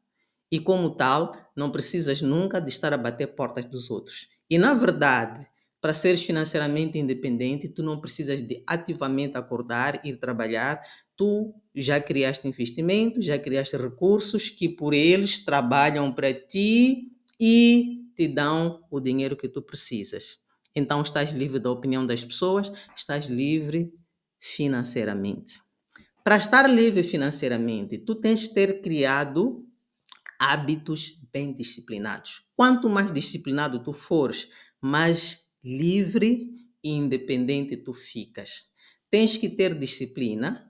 e, 0.52 0.60
como 0.60 0.92
tal, 0.92 1.36
não 1.56 1.70
precisas 1.72 2.22
nunca 2.22 2.60
de 2.62 2.70
estar 2.70 2.94
a 2.94 2.98
bater 2.98 3.36
portas 3.36 3.66
dos 3.66 3.90
outros. 3.92 4.28
E, 4.50 4.58
na 4.58 4.74
verdade, 4.74 5.46
para 5.80 5.94
seres 5.94 6.24
financeiramente 6.24 6.98
independente, 6.98 7.70
tu 7.70 7.84
não 7.84 8.00
precisas 8.00 8.42
de 8.42 8.64
ativamente 8.66 9.38
acordar, 9.38 10.04
ir 10.04 10.18
trabalhar. 10.18 10.82
Tu 11.16 11.54
já 11.76 12.00
criaste 12.00 12.48
investimento, 12.48 13.22
já 13.22 13.38
criaste 13.38 13.78
recursos 13.78 14.50
que 14.50 14.68
por 14.68 14.94
eles 14.94 15.38
trabalham 15.38 16.12
para 16.12 16.34
ti 16.34 17.12
e 17.40 18.06
te 18.16 18.28
dão 18.28 18.84
o 18.90 19.00
dinheiro 19.00 19.38
que 19.38 19.48
tu 19.48 19.62
precisas. 19.62 20.40
Então 20.76 21.02
estás 21.02 21.32
livre 21.32 21.60
da 21.60 21.72
opinião 21.72 22.06
das 22.06 22.24
pessoas, 22.24 22.72
estás 22.96 23.28
livre 23.28 23.94
financeiramente. 24.40 25.67
Para 26.28 26.36
estar 26.36 26.70
livre 26.70 27.04
financeiramente, 27.04 27.98
tu 28.00 28.14
tens 28.14 28.42
de 28.42 28.54
ter 28.54 28.82
criado 28.82 29.66
hábitos 30.38 31.22
bem 31.32 31.54
disciplinados. 31.54 32.50
Quanto 32.54 32.90
mais 32.90 33.14
disciplinado 33.14 33.82
tu 33.82 33.94
fores, 33.94 34.50
mais 34.82 35.54
livre 35.64 36.50
e 36.84 36.90
independente 36.90 37.78
tu 37.78 37.94
ficas. 37.94 38.66
Tens 39.10 39.38
que 39.38 39.48
ter 39.48 39.74
disciplina 39.74 40.70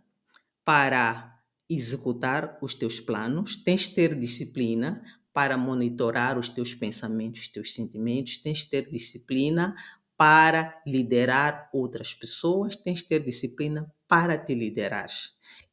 para 0.63 1.41
executar 1.67 2.59
os 2.61 2.75
teus 2.75 2.99
planos, 2.99 3.57
tens 3.57 3.87
que 3.87 3.95
ter 3.95 4.13
disciplina 4.13 5.01
para 5.33 5.57
monitorar 5.57 6.37
os 6.37 6.49
teus 6.49 6.75
pensamentos, 6.75 7.41
os 7.41 7.47
teus 7.47 7.73
sentimentos, 7.73 8.37
tens 8.37 8.63
que 8.63 8.69
ter 8.69 8.91
disciplina 8.91 9.75
para 10.17 10.81
liderar 10.85 11.69
outras 11.71 12.13
pessoas, 12.13 12.75
tens 12.75 13.03
que 13.03 13.09
ter 13.09 13.23
disciplina 13.23 13.93
para 14.07 14.37
te 14.37 14.55
liderar. 14.55 15.07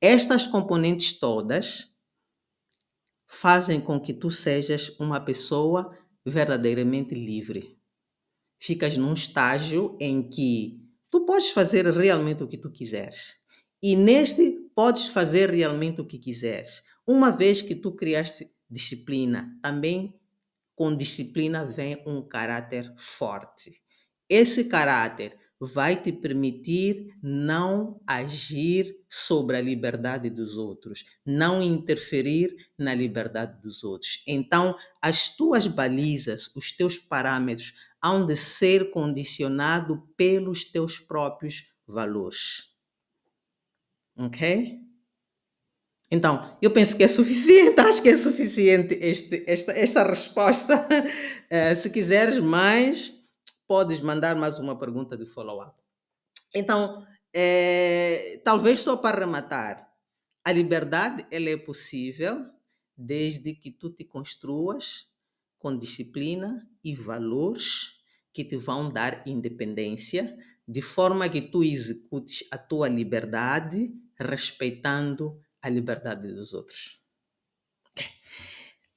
Estas 0.01 0.47
componentes 0.47 1.19
todas 1.19 1.91
fazem 3.27 3.81
com 3.81 3.99
que 3.99 4.13
tu 4.13 4.31
sejas 4.31 4.91
uma 5.01 5.19
pessoa 5.19 5.89
verdadeiramente 6.25 7.15
livre. 7.15 7.79
Ficas 8.59 8.97
num 8.97 9.15
estágio 9.15 9.97
em 9.99 10.29
que 10.29 10.81
tu 11.11 11.25
podes 11.25 11.51
fazer 11.51 11.87
realmente 11.87 12.43
o 12.43 12.49
que 12.49 12.59
tu 12.59 12.71
quiseres. 12.71 13.41
E 13.83 13.97
neste 13.97 14.71
podes 14.75 15.09
fazer 15.09 15.51
realmente 15.51 16.01
o 16.01 16.07
que 16.07 16.19
quiseres. 16.19 16.83
Uma 17.07 17.31
vez 17.31 17.61
que 17.61 17.75
tu 17.75 17.93
criaste 17.93 18.51
disciplina, 18.69 19.59
também 19.63 20.19
com 20.75 20.95
disciplina 20.95 21.65
vem 21.65 22.03
um 22.07 22.27
caráter 22.27 22.93
forte. 22.97 23.84
Esse 24.35 24.65
caráter 24.65 25.39
vai 25.61 25.95
te 25.95 26.11
permitir 26.11 27.15
não 27.23 28.01
agir 28.05 28.97
sobre 29.09 29.57
a 29.57 29.61
liberdade 29.61 30.29
dos 30.29 30.57
outros, 30.57 31.05
não 31.25 31.63
interferir 31.63 32.53
na 32.77 32.93
liberdade 32.93 33.63
dos 33.63 33.85
outros. 33.85 34.25
Então, 34.27 34.77
as 35.01 35.29
tuas 35.37 35.69
balizas, 35.69 36.51
os 36.57 36.73
teus 36.73 36.99
parâmetros, 36.99 37.75
hão 38.03 38.27
de 38.27 38.35
ser 38.35 38.91
condicionados 38.91 40.01
pelos 40.17 40.65
teus 40.65 40.99
próprios 40.99 41.73
valores. 41.87 42.71
Ok? 44.19 44.81
Então, 46.11 46.59
eu 46.61 46.73
penso 46.73 46.97
que 46.97 47.05
é 47.05 47.09
suficiente, 47.09 47.79
acho 47.81 48.03
que 48.03 48.09
é 48.09 48.17
suficiente 48.17 48.99
este, 49.01 49.45
esta, 49.47 49.71
esta 49.71 50.03
resposta. 50.03 50.89
Uh, 50.91 51.77
se 51.81 51.89
quiseres 51.89 52.41
mais, 52.41 53.24
podes 53.67 54.01
mandar 54.01 54.37
mais 54.37 54.59
uma 54.59 54.79
pergunta 54.79 55.17
de 55.17 55.27
follow-up. 55.27 55.75
Então, 56.55 57.07
é, 57.33 58.41
talvez 58.45 58.81
só 58.81 58.97
para 58.97 59.25
rematar, 59.25 59.91
a 60.45 60.53
liberdade 60.53 61.27
ela 61.31 61.49
é 61.49 61.57
possível 61.57 62.39
desde 62.97 63.55
que 63.55 63.71
tu 63.71 63.91
te 63.91 64.05
construas 64.05 65.09
com 65.59 65.77
disciplina 65.77 66.69
e 66.85 66.95
valores 66.95 67.99
que 68.33 68.45
te 68.45 68.57
vão 68.57 68.93
dar 68.93 69.27
independência, 69.27 70.37
de 70.67 70.83
forma 70.83 71.29
que 71.29 71.41
tu 71.41 71.63
executes 71.65 72.47
a 72.51 72.59
tua 72.59 72.89
liberdade 72.89 73.93
respeitando 74.19 75.41
a 75.63 75.69
liberdade 75.69 76.33
dos 76.33 76.53
outros. 76.53 77.05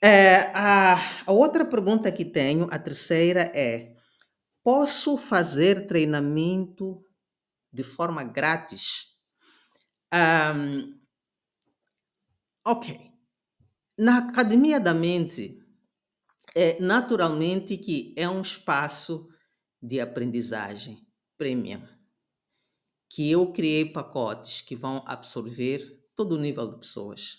É, 0.01 0.51
a, 0.53 0.95
a 1.25 1.31
outra 1.31 1.65
pergunta 1.65 2.11
que 2.11 2.23
tenho, 2.23 2.67
a 2.69 2.77
terceira 2.77 3.51
é: 3.55 3.96
Posso 4.67 5.15
fazer 5.15 5.87
treinamento 5.87 7.01
de 7.71 7.83
forma 7.83 8.21
grátis? 8.21 9.17
Um, 10.13 10.99
ok. 12.65 12.99
Na 13.97 14.17
Academia 14.17 14.77
da 14.77 14.93
Mente, 14.93 15.57
é 16.53 16.77
naturalmente 16.81 17.77
que 17.77 18.13
é 18.17 18.27
um 18.27 18.41
espaço 18.41 19.29
de 19.81 20.01
aprendizagem 20.01 20.99
premium, 21.37 21.87
que 23.09 23.31
eu 23.31 23.53
criei 23.53 23.85
pacotes 23.85 24.59
que 24.59 24.75
vão 24.75 25.01
absorver 25.07 25.79
todo 26.13 26.35
o 26.35 26.41
nível 26.41 26.73
de 26.73 26.79
pessoas. 26.79 27.37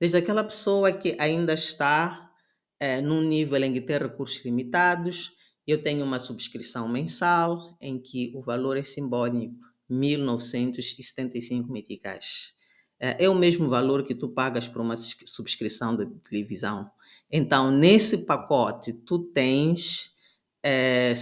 Desde 0.00 0.16
aquela 0.16 0.42
pessoa 0.42 0.90
que 0.90 1.18
ainda 1.20 1.52
está 1.52 2.32
é, 2.80 3.02
num 3.02 3.20
nível 3.20 3.62
em 3.62 3.74
que 3.74 3.82
tem 3.82 3.98
recursos 3.98 4.42
limitados, 4.42 5.41
eu 5.66 5.82
tenho 5.82 6.04
uma 6.04 6.18
subscrição 6.18 6.88
mensal 6.88 7.76
em 7.80 7.98
que 7.98 8.32
o 8.34 8.42
valor 8.42 8.76
é 8.76 8.84
simbólico, 8.84 9.54
1975 9.88 11.70
meticais. 11.70 12.54
É, 12.98 13.24
é 13.24 13.28
o 13.28 13.34
mesmo 13.34 13.68
valor 13.68 14.04
que 14.04 14.14
tu 14.14 14.28
pagas 14.28 14.66
por 14.66 14.80
uma 14.80 14.96
subscrição 14.96 15.96
de 15.96 16.06
televisão. 16.28 16.90
Então, 17.30 17.70
nesse 17.70 18.18
pacote, 18.18 18.92
tu 18.92 19.18
tens 19.18 20.12
é, 20.62 21.14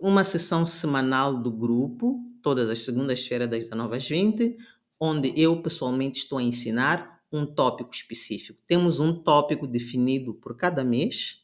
uma 0.00 0.24
sessão 0.24 0.66
semanal 0.66 1.40
do 1.40 1.50
grupo, 1.50 2.20
todas 2.42 2.68
as 2.68 2.80
segundas-feiras 2.80 3.48
das 3.48 3.64
19 3.64 3.96
às 3.96 4.08
20, 4.08 4.56
onde 4.98 5.32
eu 5.36 5.62
pessoalmente 5.62 6.20
estou 6.20 6.38
a 6.38 6.42
ensinar 6.42 7.20
um 7.32 7.46
tópico 7.46 7.94
específico. 7.94 8.58
Temos 8.66 9.00
um 9.00 9.14
tópico 9.14 9.66
definido 9.66 10.34
por 10.34 10.56
cada 10.56 10.84
mês 10.84 11.42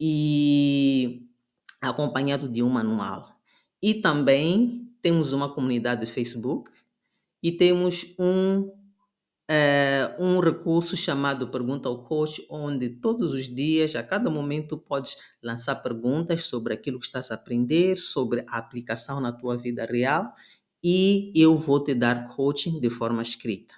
e 0.00 1.25
acompanhado 1.88 2.48
de 2.48 2.62
um 2.62 2.68
manual. 2.68 3.36
E 3.82 3.94
também 3.94 4.90
temos 5.02 5.32
uma 5.32 5.52
comunidade 5.52 6.04
de 6.04 6.10
Facebook 6.10 6.70
e 7.42 7.52
temos 7.52 8.14
um, 8.18 8.72
é, 9.48 10.16
um 10.18 10.40
recurso 10.40 10.96
chamado 10.96 11.48
Pergunta 11.48 11.88
ao 11.88 12.02
Coach, 12.02 12.44
onde 12.50 12.88
todos 12.88 13.32
os 13.32 13.44
dias, 13.44 13.94
a 13.94 14.02
cada 14.02 14.28
momento, 14.28 14.76
podes 14.76 15.16
lançar 15.42 15.76
perguntas 15.76 16.44
sobre 16.44 16.74
aquilo 16.74 16.98
que 16.98 17.06
estás 17.06 17.30
a 17.30 17.34
aprender, 17.34 17.98
sobre 17.98 18.44
a 18.48 18.58
aplicação 18.58 19.20
na 19.20 19.32
tua 19.32 19.56
vida 19.56 19.84
real 19.84 20.32
e 20.88 21.32
eu 21.34 21.58
vou 21.58 21.82
te 21.82 21.94
dar 21.94 22.28
coaching 22.28 22.78
de 22.78 22.88
forma 22.88 23.20
escrita. 23.20 23.74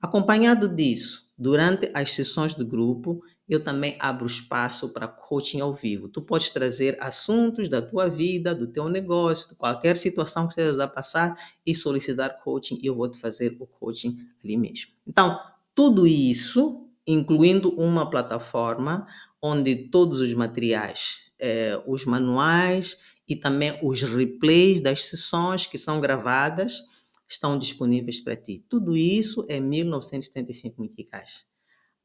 Acompanhado 0.00 0.68
disso, 0.68 1.32
durante 1.38 1.90
as 1.94 2.12
sessões 2.12 2.54
de 2.54 2.64
grupo, 2.64 3.22
eu 3.48 3.62
também 3.62 3.96
abro 3.98 4.26
espaço 4.26 4.88
para 4.88 5.06
coaching 5.06 5.60
ao 5.60 5.74
vivo. 5.74 6.08
Tu 6.08 6.22
podes 6.22 6.50
trazer 6.50 6.96
assuntos 7.00 7.68
da 7.68 7.82
tua 7.82 8.08
vida, 8.08 8.54
do 8.54 8.66
teu 8.66 8.88
negócio, 8.88 9.50
de 9.50 9.56
qualquer 9.56 9.96
situação 9.96 10.46
que 10.46 10.52
estejas 10.52 10.78
a 10.78 10.88
passar 10.88 11.36
e 11.64 11.74
solicitar 11.74 12.40
coaching 12.42 12.78
e 12.82 12.86
eu 12.86 12.96
vou 12.96 13.08
te 13.08 13.18
fazer 13.18 13.56
o 13.60 13.66
coaching 13.66 14.18
ali 14.42 14.56
mesmo. 14.56 14.92
Então, 15.06 15.38
tudo 15.74 16.06
isso, 16.06 16.88
incluindo 17.06 17.70
uma 17.76 18.08
plataforma 18.08 19.06
onde 19.42 19.88
todos 19.88 20.20
os 20.20 20.32
materiais, 20.32 21.32
eh, 21.38 21.78
os 21.86 22.06
manuais 22.06 22.96
e 23.28 23.36
também 23.36 23.78
os 23.82 24.02
replays 24.02 24.80
das 24.80 25.04
sessões 25.04 25.66
que 25.66 25.76
são 25.76 26.00
gravadas 26.00 26.80
estão 27.28 27.58
disponíveis 27.58 28.20
para 28.20 28.36
ti. 28.36 28.64
Tudo 28.68 28.96
isso 28.96 29.44
é 29.48 29.60
1975 29.60 30.80
meticais. 30.80 31.46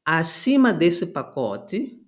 Acima 0.04 0.72
desse 0.72 1.06
pacote, 1.06 2.00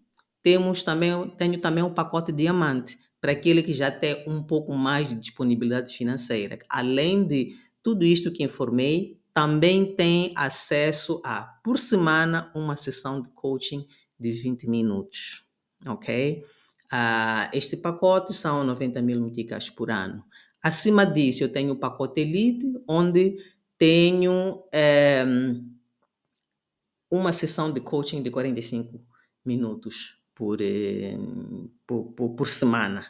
temos 0.43 0.83
também, 0.83 1.29
tenho 1.39 1.61
também 1.61 1.85
o 1.85 1.89
um 1.89 1.95
pacote 1.95 2.33
diamante, 2.33 2.99
para 3.21 3.33
aquele 3.33 3.63
que 3.63 3.73
já 3.73 3.91
tem 3.91 4.25
um 4.27 4.43
pouco 4.43 4.75
mais 4.75 5.11
de 5.11 5.15
disponibilidade 5.15 5.95
financeira. 5.97 6.59
Além 6.69 7.27
de 7.27 7.55
tudo 7.83 8.05
isto 8.05 8.33
que 8.33 8.43
informei, 8.43 9.21
também 9.33 9.95
tem 9.95 10.33
acesso 10.37 11.21
a, 11.25 11.43
por 11.63 11.79
semana, 11.79 12.51
uma 12.55 12.77
sessão 12.77 13.23
de 13.23 13.29
coaching 13.31 13.87
de 14.19 14.33
20 14.33 14.69
minutos. 14.69 15.45
Ok? 15.87 16.45
Uh, 16.93 17.49
este 17.53 17.77
pacote 17.77 18.35
são 18.35 18.65
90 18.65 19.01
mil 19.01 19.21
meticais 19.21 19.71
por 19.71 19.91
ano. 19.91 20.25
Acima 20.63 21.07
disso, 21.07 21.43
eu 21.43 21.49
tenho 21.49 21.73
o 21.73 21.79
pacote 21.79 22.21
Elite, 22.21 22.67
onde 22.89 23.37
tenho 23.79 24.65
é, 24.71 25.25
uma 27.13 27.33
sessão 27.33 27.71
de 27.71 27.81
coaching 27.81 28.21
de 28.23 28.31
45 28.31 28.99
minutos 29.45 30.17
por, 30.35 30.63
é, 30.63 31.15
por, 31.87 32.05
por, 32.15 32.31
por 32.31 32.49
semana. 32.49 33.07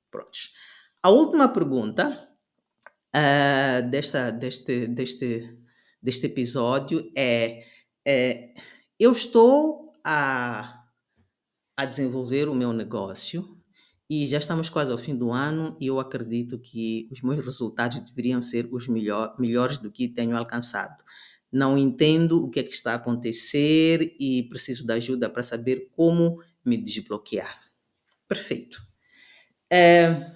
Prontos. 0.09 0.53
A 1.01 1.09
última 1.09 1.47
pergunta 1.49 2.29
uh, 3.15 3.89
desta, 3.89 4.31
deste, 4.31 4.87
deste, 4.87 5.57
deste 6.01 6.25
episódio 6.25 7.11
é, 7.15 7.65
é: 8.05 8.53
eu 8.99 9.11
estou 9.11 9.93
a, 10.03 10.78
a 11.79 11.85
desenvolver 11.85 12.49
o 12.49 12.53
meu 12.53 12.73
negócio 12.73 13.57
e 14.09 14.27
já 14.27 14.37
estamos 14.37 14.69
quase 14.69 14.91
ao 14.91 14.97
fim 14.97 15.15
do 15.15 15.31
ano 15.31 15.77
e 15.79 15.87
eu 15.87 15.97
acredito 15.97 16.59
que 16.59 17.07
os 17.09 17.21
meus 17.21 17.45
resultados 17.45 18.01
deveriam 18.01 18.41
ser 18.41 18.67
os 18.69 18.89
melhor, 18.89 19.33
melhores 19.39 19.77
do 19.77 19.89
que 19.89 20.09
tenho 20.09 20.35
alcançado. 20.35 21.01
Não 21.49 21.77
entendo 21.77 22.43
o 22.43 22.49
que 22.49 22.59
é 22.59 22.63
que 22.63 22.73
está 22.73 22.91
a 22.91 22.95
acontecer 22.95 24.13
e 24.19 24.43
preciso 24.49 24.85
de 24.85 24.91
ajuda 24.91 25.29
para 25.29 25.41
saber 25.41 25.87
como 25.95 26.43
me 26.65 26.75
desbloquear. 26.75 27.61
Perfeito. 28.27 28.85
É, 29.71 30.33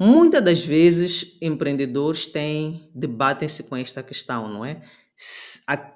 muitas 0.00 0.44
das 0.44 0.64
vezes 0.64 1.36
empreendedores 1.42 2.28
têm 2.28 2.88
debatem-se 2.94 3.64
com 3.64 3.74
esta 3.74 4.00
questão, 4.00 4.48
não 4.48 4.64
é? 4.64 4.80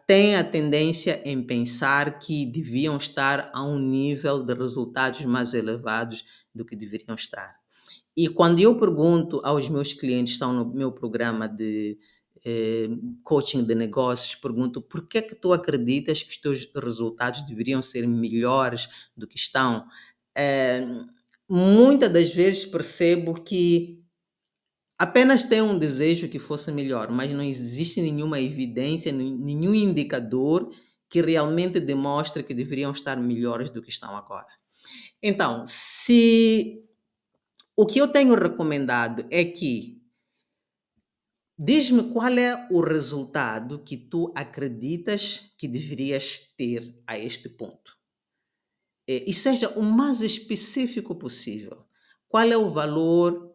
Tem 0.06 0.36
a 0.36 0.44
tendência 0.44 1.20
em 1.24 1.42
pensar 1.42 2.18
que 2.18 2.46
deviam 2.46 2.96
estar 2.96 3.50
a 3.52 3.62
um 3.62 3.78
nível 3.78 4.42
de 4.42 4.54
resultados 4.54 5.22
mais 5.26 5.52
elevados 5.52 6.24
do 6.54 6.64
que 6.64 6.74
deveriam 6.74 7.14
estar. 7.14 7.56
E 8.16 8.26
quando 8.26 8.58
eu 8.58 8.76
pergunto 8.76 9.40
aos 9.44 9.68
meus 9.68 9.92
clientes 9.92 10.32
que 10.32 10.36
estão 10.36 10.52
no 10.52 10.72
meu 10.74 10.90
programa 10.90 11.46
de 11.46 11.98
eh, 12.44 12.88
coaching 13.22 13.64
de 13.64 13.74
negócios, 13.74 14.34
pergunto 14.34 14.80
por 14.80 15.06
que 15.06 15.18
é 15.18 15.22
que 15.22 15.34
tu 15.34 15.52
acreditas 15.52 16.22
que 16.22 16.30
os 16.30 16.36
teus 16.36 16.68
resultados 16.74 17.42
deveriam 17.46 17.82
ser 17.82 18.06
melhores 18.08 19.10
do 19.16 19.26
que 19.26 19.36
estão? 19.36 19.84
Eh, 20.34 20.86
muitas 21.48 22.12
das 22.12 22.34
vezes 22.34 22.64
percebo 22.64 23.34
que 23.34 23.97
apenas 24.98 25.44
têm 25.44 25.62
um 25.62 25.78
desejo 25.78 26.28
que 26.28 26.38
fosse 26.38 26.72
melhor, 26.72 27.10
mas 27.10 27.30
não 27.30 27.42
existe 27.42 28.00
nenhuma 28.00 28.40
evidência, 28.40 29.12
nenhum 29.12 29.74
indicador 29.74 30.74
que 31.08 31.22
realmente 31.22 31.80
demonstre 31.80 32.42
que 32.42 32.52
deveriam 32.52 32.90
estar 32.90 33.16
melhores 33.16 33.70
do 33.70 33.80
que 33.80 33.90
estão 33.90 34.16
agora. 34.16 34.48
Então, 35.22 35.64
se 35.64 36.84
o 37.76 37.86
que 37.86 38.00
eu 38.00 38.08
tenho 38.08 38.34
recomendado 38.34 39.24
é 39.30 39.44
que 39.44 40.02
diz-me 41.56 42.12
qual 42.12 42.36
é 42.36 42.68
o 42.70 42.80
resultado 42.80 43.82
que 43.82 43.96
tu 43.96 44.32
acreditas 44.36 45.54
que 45.56 45.66
deverias 45.66 46.40
ter 46.56 46.82
a 47.06 47.18
este 47.18 47.48
ponto. 47.48 47.96
E 49.06 49.32
seja 49.32 49.70
o 49.70 49.82
mais 49.82 50.20
específico 50.20 51.14
possível. 51.14 51.84
Qual 52.28 52.44
é 52.44 52.56
o 52.56 52.68
valor 52.68 53.47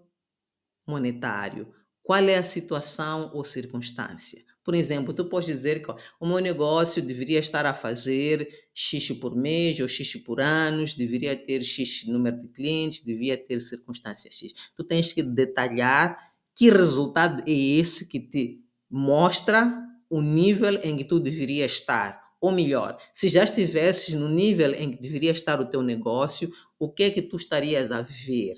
monetário? 0.88 1.74
Qual 2.02 2.22
é 2.28 2.36
a 2.36 2.44
situação 2.44 3.32
ou 3.34 3.44
circunstância? 3.44 4.44
Por 4.64 4.76
exemplo, 4.76 5.14
tu 5.14 5.26
podes 5.26 5.48
dizer 5.48 5.82
que 5.82 5.92
o 6.20 6.26
meu 6.26 6.40
negócio 6.40 7.02
deveria 7.02 7.40
estar 7.40 7.66
a 7.66 7.74
fazer 7.74 8.48
X 8.74 9.12
por 9.12 9.36
mês 9.36 9.80
ou 9.80 9.88
X 9.88 10.16
por 10.18 10.40
anos, 10.40 10.94
deveria 10.94 11.36
ter 11.36 11.64
X 11.64 12.06
número 12.08 12.42
de 12.42 12.48
clientes, 12.48 13.04
devia 13.04 13.38
ter 13.38 13.60
circunstância 13.60 14.32
X. 14.32 14.54
Tu 14.76 14.84
tens 14.84 15.12
que 15.12 15.22
detalhar 15.22 16.34
que 16.56 16.70
resultado 16.70 17.44
é 17.46 17.52
esse 17.52 18.08
que 18.08 18.20
te 18.20 18.64
mostra 18.90 19.74
o 20.10 20.22
nível 20.22 20.80
em 20.84 20.96
que 20.96 21.04
tu 21.04 21.20
deveria 21.20 21.66
estar. 21.66 22.22
Ou 22.40 22.52
melhor, 22.52 22.98
se 23.14 23.28
já 23.30 23.44
estivesses 23.44 24.14
no 24.14 24.30
nível 24.30 24.74
em 24.74 24.92
que 24.92 25.02
deveria 25.02 25.32
estar 25.32 25.60
o 25.60 25.66
teu 25.66 25.82
negócio, 25.82 26.52
o 26.78 26.92
que 26.92 27.04
é 27.04 27.10
que 27.10 27.22
tu 27.22 27.36
estarias 27.36 27.92
a 27.92 28.02
ver? 28.02 28.56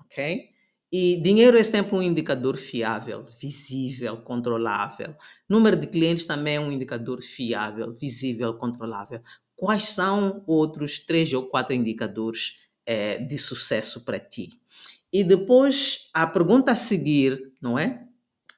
Ok? 0.00 0.50
E 0.90 1.20
dinheiro 1.20 1.58
é 1.58 1.62
sempre 1.62 1.94
um 1.94 2.02
indicador 2.02 2.56
fiável, 2.56 3.26
visível, 3.40 4.16
controlável. 4.22 5.14
Número 5.46 5.76
de 5.76 5.86
clientes 5.86 6.24
também 6.24 6.56
é 6.56 6.60
um 6.60 6.72
indicador 6.72 7.22
fiável, 7.22 7.92
visível, 7.92 8.54
controlável. 8.54 9.20
Quais 9.54 9.84
são 9.84 10.42
outros 10.46 10.98
três 10.98 11.30
ou 11.34 11.46
quatro 11.46 11.74
indicadores 11.74 12.54
é, 12.86 13.18
de 13.18 13.36
sucesso 13.36 14.02
para 14.02 14.18
ti? 14.18 14.50
E 15.12 15.22
depois 15.22 16.08
a 16.14 16.26
pergunta 16.26 16.72
a 16.72 16.76
seguir, 16.76 17.52
não 17.60 17.78
é? 17.78 18.04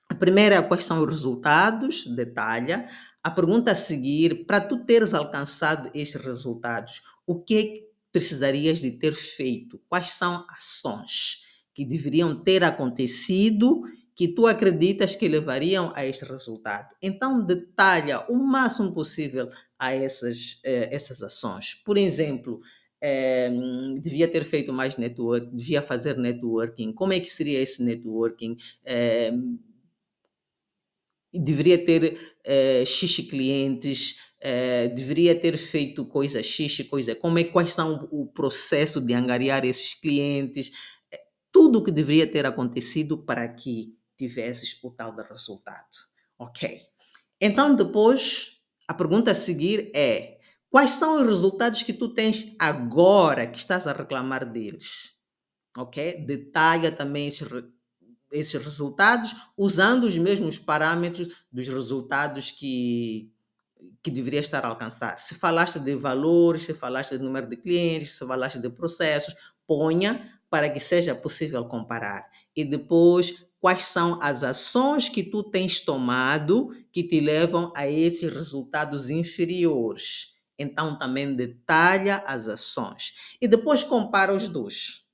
A 0.09 0.15
primeira 0.15 0.55
é 0.55 0.63
quais 0.63 0.85
são 0.85 1.03
os 1.03 1.11
resultados, 1.11 2.05
detalha. 2.07 2.89
A 3.25 3.31
pergunta 3.31 3.73
a 3.73 3.75
seguir, 3.75 4.47
para 4.47 4.61
tu 4.61 4.85
teres 4.85 5.15
alcançado 5.15 5.91
estes 5.95 6.23
resultados, 6.23 7.03
o 7.27 7.43
que 7.43 7.57
é 7.57 7.63
que 7.63 7.91
precisarias 8.13 8.79
de 8.81 8.93
ter 8.93 9.15
feito? 9.15 9.81
Quais 9.89 10.11
são 10.11 10.45
ações? 10.49 11.50
Que 11.81 11.85
deveriam 11.87 12.35
ter 12.35 12.63
acontecido 12.63 13.81
que 14.15 14.29
tu 14.29 14.47
acreditas 14.47 15.17
que 15.17 15.27
levariam 15.27 15.91
a 15.95 16.05
este 16.05 16.27
resultado. 16.27 16.95
Então, 17.01 17.43
detalha 17.43 18.21
o 18.29 18.37
máximo 18.37 18.93
possível 18.93 19.49
a 19.79 19.95
essas, 19.95 20.61
eh, 20.63 20.91
essas 20.93 21.23
ações. 21.23 21.73
Por 21.83 21.97
exemplo, 21.97 22.61
eh, 23.01 23.51
devia 24.03 24.29
ter 24.29 24.45
feito 24.45 24.75
mais 24.75 24.99
network, 24.99 25.57
devia 25.57 25.81
fazer 25.81 26.19
networking. 26.19 26.93
Como 26.93 27.15
é 27.15 27.19
que 27.19 27.31
seria 27.31 27.59
esse 27.63 27.83
networking? 27.83 28.59
Eh, 28.85 29.33
deveria 31.33 31.79
ter 31.79 32.19
eh, 32.45 32.85
X 32.85 33.21
clientes, 33.27 34.17
eh, 34.43 34.89
deveria 34.89 35.35
ter 35.35 35.57
feito 35.57 36.05
coisa 36.05 36.43
X, 36.43 36.87
coisa. 36.89 37.15
Como 37.15 37.39
é, 37.39 37.45
quais 37.45 37.73
são 37.73 38.07
o 38.11 38.27
processo 38.27 39.01
de 39.01 39.15
angariar 39.15 39.65
esses 39.65 39.95
clientes? 39.95 40.71
Tudo 41.61 41.81
o 41.81 41.85
que 41.85 41.91
deveria 41.91 42.27
ter 42.27 42.47
acontecido 42.47 43.19
para 43.19 43.47
que 43.47 43.95
tivesses 44.17 44.83
o 44.83 44.91
tal 44.91 45.15
de 45.15 45.23
resultado. 45.23 45.91
Ok? 46.39 46.81
Então, 47.39 47.75
depois, 47.75 48.63
a 48.89 48.95
pergunta 48.95 49.33
a 49.33 49.35
seguir 49.35 49.91
é: 49.95 50.39
quais 50.71 50.93
são 50.93 51.17
os 51.17 51.27
resultados 51.27 51.83
que 51.83 51.93
tu 51.93 52.15
tens 52.15 52.57
agora 52.59 53.47
que 53.47 53.59
estás 53.59 53.87
a 53.87 53.93
reclamar 53.93 54.51
deles? 54.51 55.19
Ok? 55.77 56.25
Detalha 56.25 56.91
também 56.91 57.29
esses, 57.29 57.47
esses 58.33 58.65
resultados 58.65 59.37
usando 59.55 60.05
os 60.05 60.17
mesmos 60.17 60.59
parâmetros 60.59 61.45
dos 61.53 61.69
resultados 61.69 62.51
que, 62.51 63.31
que 64.03 64.11
deveria 64.11 64.41
estar 64.41 64.65
a 64.65 64.69
alcançar. 64.69 65.21
Se 65.21 65.35
falaste 65.35 65.79
de 65.79 65.95
valores, 65.95 66.63
se 66.63 66.73
falaste 66.73 67.19
de 67.19 67.23
número 67.23 67.51
de 67.51 67.59
clientes, 67.59 68.13
se 68.13 68.27
falaste 68.27 68.59
de 68.59 68.71
processos, 68.71 69.35
ponha 69.67 70.40
para 70.51 70.69
que 70.69 70.81
seja 70.81 71.15
possível 71.15 71.65
comparar. 71.65 72.29
E 72.55 72.65
depois, 72.65 73.47
quais 73.61 73.85
são 73.85 74.19
as 74.21 74.43
ações 74.43 75.09
que 75.09 75.23
tu 75.23 75.45
tens 75.45 75.81
tomado 75.81 76.77
que 76.93 77.05
te 77.05 77.21
levam 77.21 77.73
a 77.77 77.87
esses 77.87 78.33
resultados 78.33 79.09
inferiores? 79.09 80.41
Então 80.59 80.99
também 80.99 81.35
detalha 81.35 82.19
as 82.27 82.47
ações 82.49 83.15
e 83.41 83.49
depois 83.49 83.83
compara 83.83 84.35
os 84.35 84.47
dois. 84.47 85.05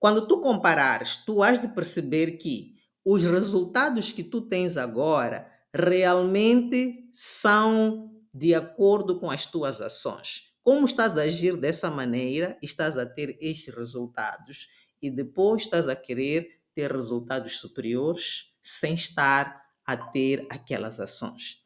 Quando 0.00 0.26
tu 0.26 0.40
comparares, 0.40 1.18
tu 1.18 1.40
has 1.42 1.60
de 1.60 1.68
perceber 1.68 2.32
que 2.32 2.74
os 3.04 3.22
resultados 3.22 4.10
que 4.10 4.24
tu 4.24 4.40
tens 4.40 4.76
agora 4.76 5.48
realmente 5.72 7.08
são 7.12 8.10
de 8.34 8.54
acordo 8.54 9.20
com 9.20 9.30
as 9.30 9.46
tuas 9.46 9.80
ações. 9.80 10.51
Como 10.62 10.86
estás 10.86 11.18
a 11.18 11.22
agir 11.22 11.56
dessa 11.56 11.90
maneira, 11.90 12.56
estás 12.62 12.96
a 12.96 13.04
ter 13.04 13.36
estes 13.40 13.74
resultados 13.74 14.68
e 15.00 15.10
depois 15.10 15.62
estás 15.62 15.88
a 15.88 15.96
querer 15.96 16.48
ter 16.74 16.92
resultados 16.92 17.58
superiores 17.58 18.52
sem 18.62 18.94
estar 18.94 19.60
a 19.84 19.96
ter 19.96 20.46
aquelas 20.48 21.00
ações. 21.00 21.58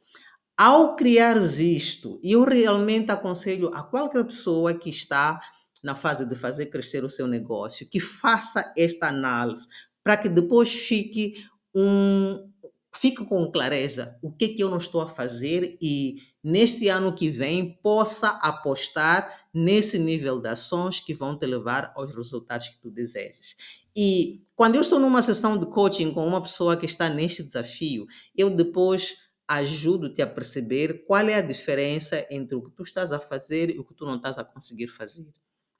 Ao 0.56 0.96
criares 0.96 1.58
isto, 1.58 2.18
eu 2.24 2.42
realmente 2.44 3.10
aconselho 3.10 3.70
a 3.74 3.82
qualquer 3.82 4.24
pessoa 4.24 4.72
que 4.72 4.88
está 4.88 5.38
na 5.82 5.94
fase 5.94 6.24
de 6.24 6.34
fazer 6.34 6.66
crescer 6.66 7.04
o 7.04 7.10
seu 7.10 7.26
negócio 7.26 7.86
que 7.88 8.00
faça 8.00 8.72
esta 8.76 9.08
análise 9.08 9.68
para 10.02 10.16
que 10.16 10.30
depois 10.30 10.72
fique 10.72 11.34
um 11.74 12.50
fique 12.94 13.22
com 13.26 13.52
clareza 13.52 14.16
o 14.22 14.32
que 14.32 14.48
que 14.48 14.62
eu 14.62 14.70
não 14.70 14.78
estou 14.78 15.02
a 15.02 15.08
fazer 15.08 15.76
e 15.82 16.16
neste 16.46 16.88
ano 16.88 17.12
que 17.12 17.28
vem 17.28 17.76
possa 17.82 18.28
apostar 18.40 19.48
nesse 19.52 19.98
nível 19.98 20.40
de 20.40 20.46
ações 20.48 21.00
que 21.00 21.12
vão 21.12 21.36
te 21.36 21.44
levar 21.44 21.92
aos 21.96 22.14
resultados 22.14 22.68
que 22.68 22.78
tu 22.78 22.88
desejas. 22.88 23.56
E 23.96 24.44
quando 24.54 24.76
eu 24.76 24.80
estou 24.80 25.00
numa 25.00 25.22
sessão 25.22 25.58
de 25.58 25.66
coaching 25.66 26.12
com 26.12 26.24
uma 26.24 26.40
pessoa 26.40 26.76
que 26.76 26.86
está 26.86 27.08
neste 27.08 27.42
desafio, 27.42 28.06
eu 28.36 28.48
depois 28.48 29.16
ajudo-te 29.48 30.22
a 30.22 30.26
perceber 30.26 31.04
qual 31.04 31.28
é 31.28 31.34
a 31.34 31.42
diferença 31.42 32.24
entre 32.30 32.54
o 32.54 32.62
que 32.62 32.70
tu 32.70 32.84
estás 32.84 33.10
a 33.10 33.18
fazer 33.18 33.70
e 33.70 33.80
o 33.80 33.84
que 33.84 33.94
tu 33.94 34.04
não 34.04 34.14
estás 34.14 34.38
a 34.38 34.44
conseguir 34.44 34.86
fazer. 34.86 35.26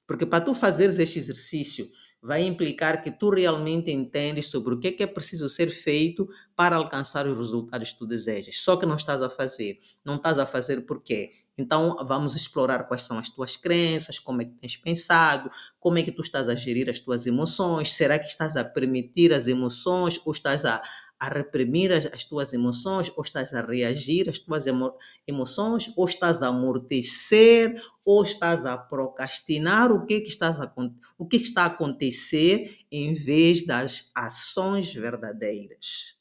Porque 0.07 0.25
para 0.25 0.43
tu 0.43 0.53
fazeres 0.53 0.97
este 0.97 1.19
exercício, 1.19 1.87
vai 2.21 2.43
implicar 2.43 3.03
que 3.03 3.11
tu 3.11 3.29
realmente 3.29 3.91
entendes 3.91 4.47
sobre 4.47 4.73
o 4.73 4.79
que 4.79 4.87
é, 4.87 4.91
que 4.91 5.03
é 5.03 5.07
preciso 5.07 5.47
ser 5.49 5.69
feito 5.69 6.27
para 6.55 6.75
alcançar 6.75 7.27
os 7.27 7.37
resultados 7.37 7.91
que 7.91 7.99
tu 7.99 8.07
desejas. 8.07 8.57
Só 8.59 8.77
que 8.77 8.85
não 8.85 8.95
estás 8.95 9.21
a 9.21 9.29
fazer. 9.29 9.79
Não 10.03 10.15
estás 10.15 10.39
a 10.39 10.45
fazer 10.45 10.81
por 10.85 11.03
quê? 11.03 11.31
Então, 11.57 11.97
vamos 12.05 12.35
explorar 12.35 12.83
quais 12.87 13.01
são 13.01 13.17
as 13.17 13.29
tuas 13.29 13.55
crenças, 13.55 14.19
como 14.19 14.43
é 14.43 14.45
que 14.45 14.51
tens 14.51 14.77
pensado, 14.77 15.49
como 15.79 15.97
é 15.97 16.03
que 16.03 16.11
tu 16.11 16.21
estás 16.21 16.47
a 16.47 16.53
gerir 16.53 16.87
as 16.87 16.99
tuas 16.99 17.25
emoções, 17.25 17.93
será 17.93 18.19
que 18.19 18.27
estás 18.27 18.55
a 18.55 18.63
permitir 18.63 19.33
as 19.33 19.47
emoções 19.47 20.21
ou 20.23 20.31
estás 20.31 20.65
a, 20.65 20.83
a 21.19 21.27
reprimir 21.29 21.91
as, 21.91 22.05
as, 22.07 22.23
tuas 22.23 22.53
emoções, 22.53 23.11
ou 23.15 23.23
estás 23.23 23.53
a 23.53 23.61
reagir 23.61 24.29
às 24.29 24.39
tuas 24.39 24.67
emo, 24.67 24.93
emoções, 25.27 25.91
ou 25.95 26.05
estás 26.05 26.41
a 26.43 26.47
amortecer, 26.47 27.81
ou 28.05 28.21
estás 28.21 28.65
a 28.65 28.77
procrastinar 28.77 29.91
o 29.91 30.05
que, 30.05 30.21
que, 30.21 30.29
estás 30.29 30.61
a, 30.61 30.71
o 31.17 31.27
que, 31.27 31.39
que 31.39 31.45
está 31.45 31.63
a 31.63 31.67
acontecer 31.67 32.85
em 32.91 33.13
vez 33.13 33.65
das 33.65 34.11
ações 34.15 34.93
verdadeiras. 34.93 36.17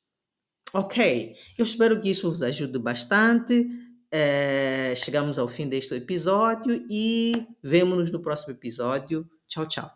Ok, 0.73 1.35
eu 1.57 1.65
espero 1.65 2.01
que 2.01 2.11
isso 2.11 2.29
vos 2.29 2.43
ajude 2.43 2.79
bastante. 2.79 3.67
É, 4.11 4.95
chegamos 4.97 5.39
ao 5.39 5.49
fim 5.49 5.69
deste 5.69 5.95
episódio 5.95 6.87
e 6.91 7.33
vemo-nos 7.63 8.11
no 8.11 8.21
próximo 8.21 8.53
episódio. 8.53 9.29
Tchau, 9.49 9.67
tchau. 9.67 9.96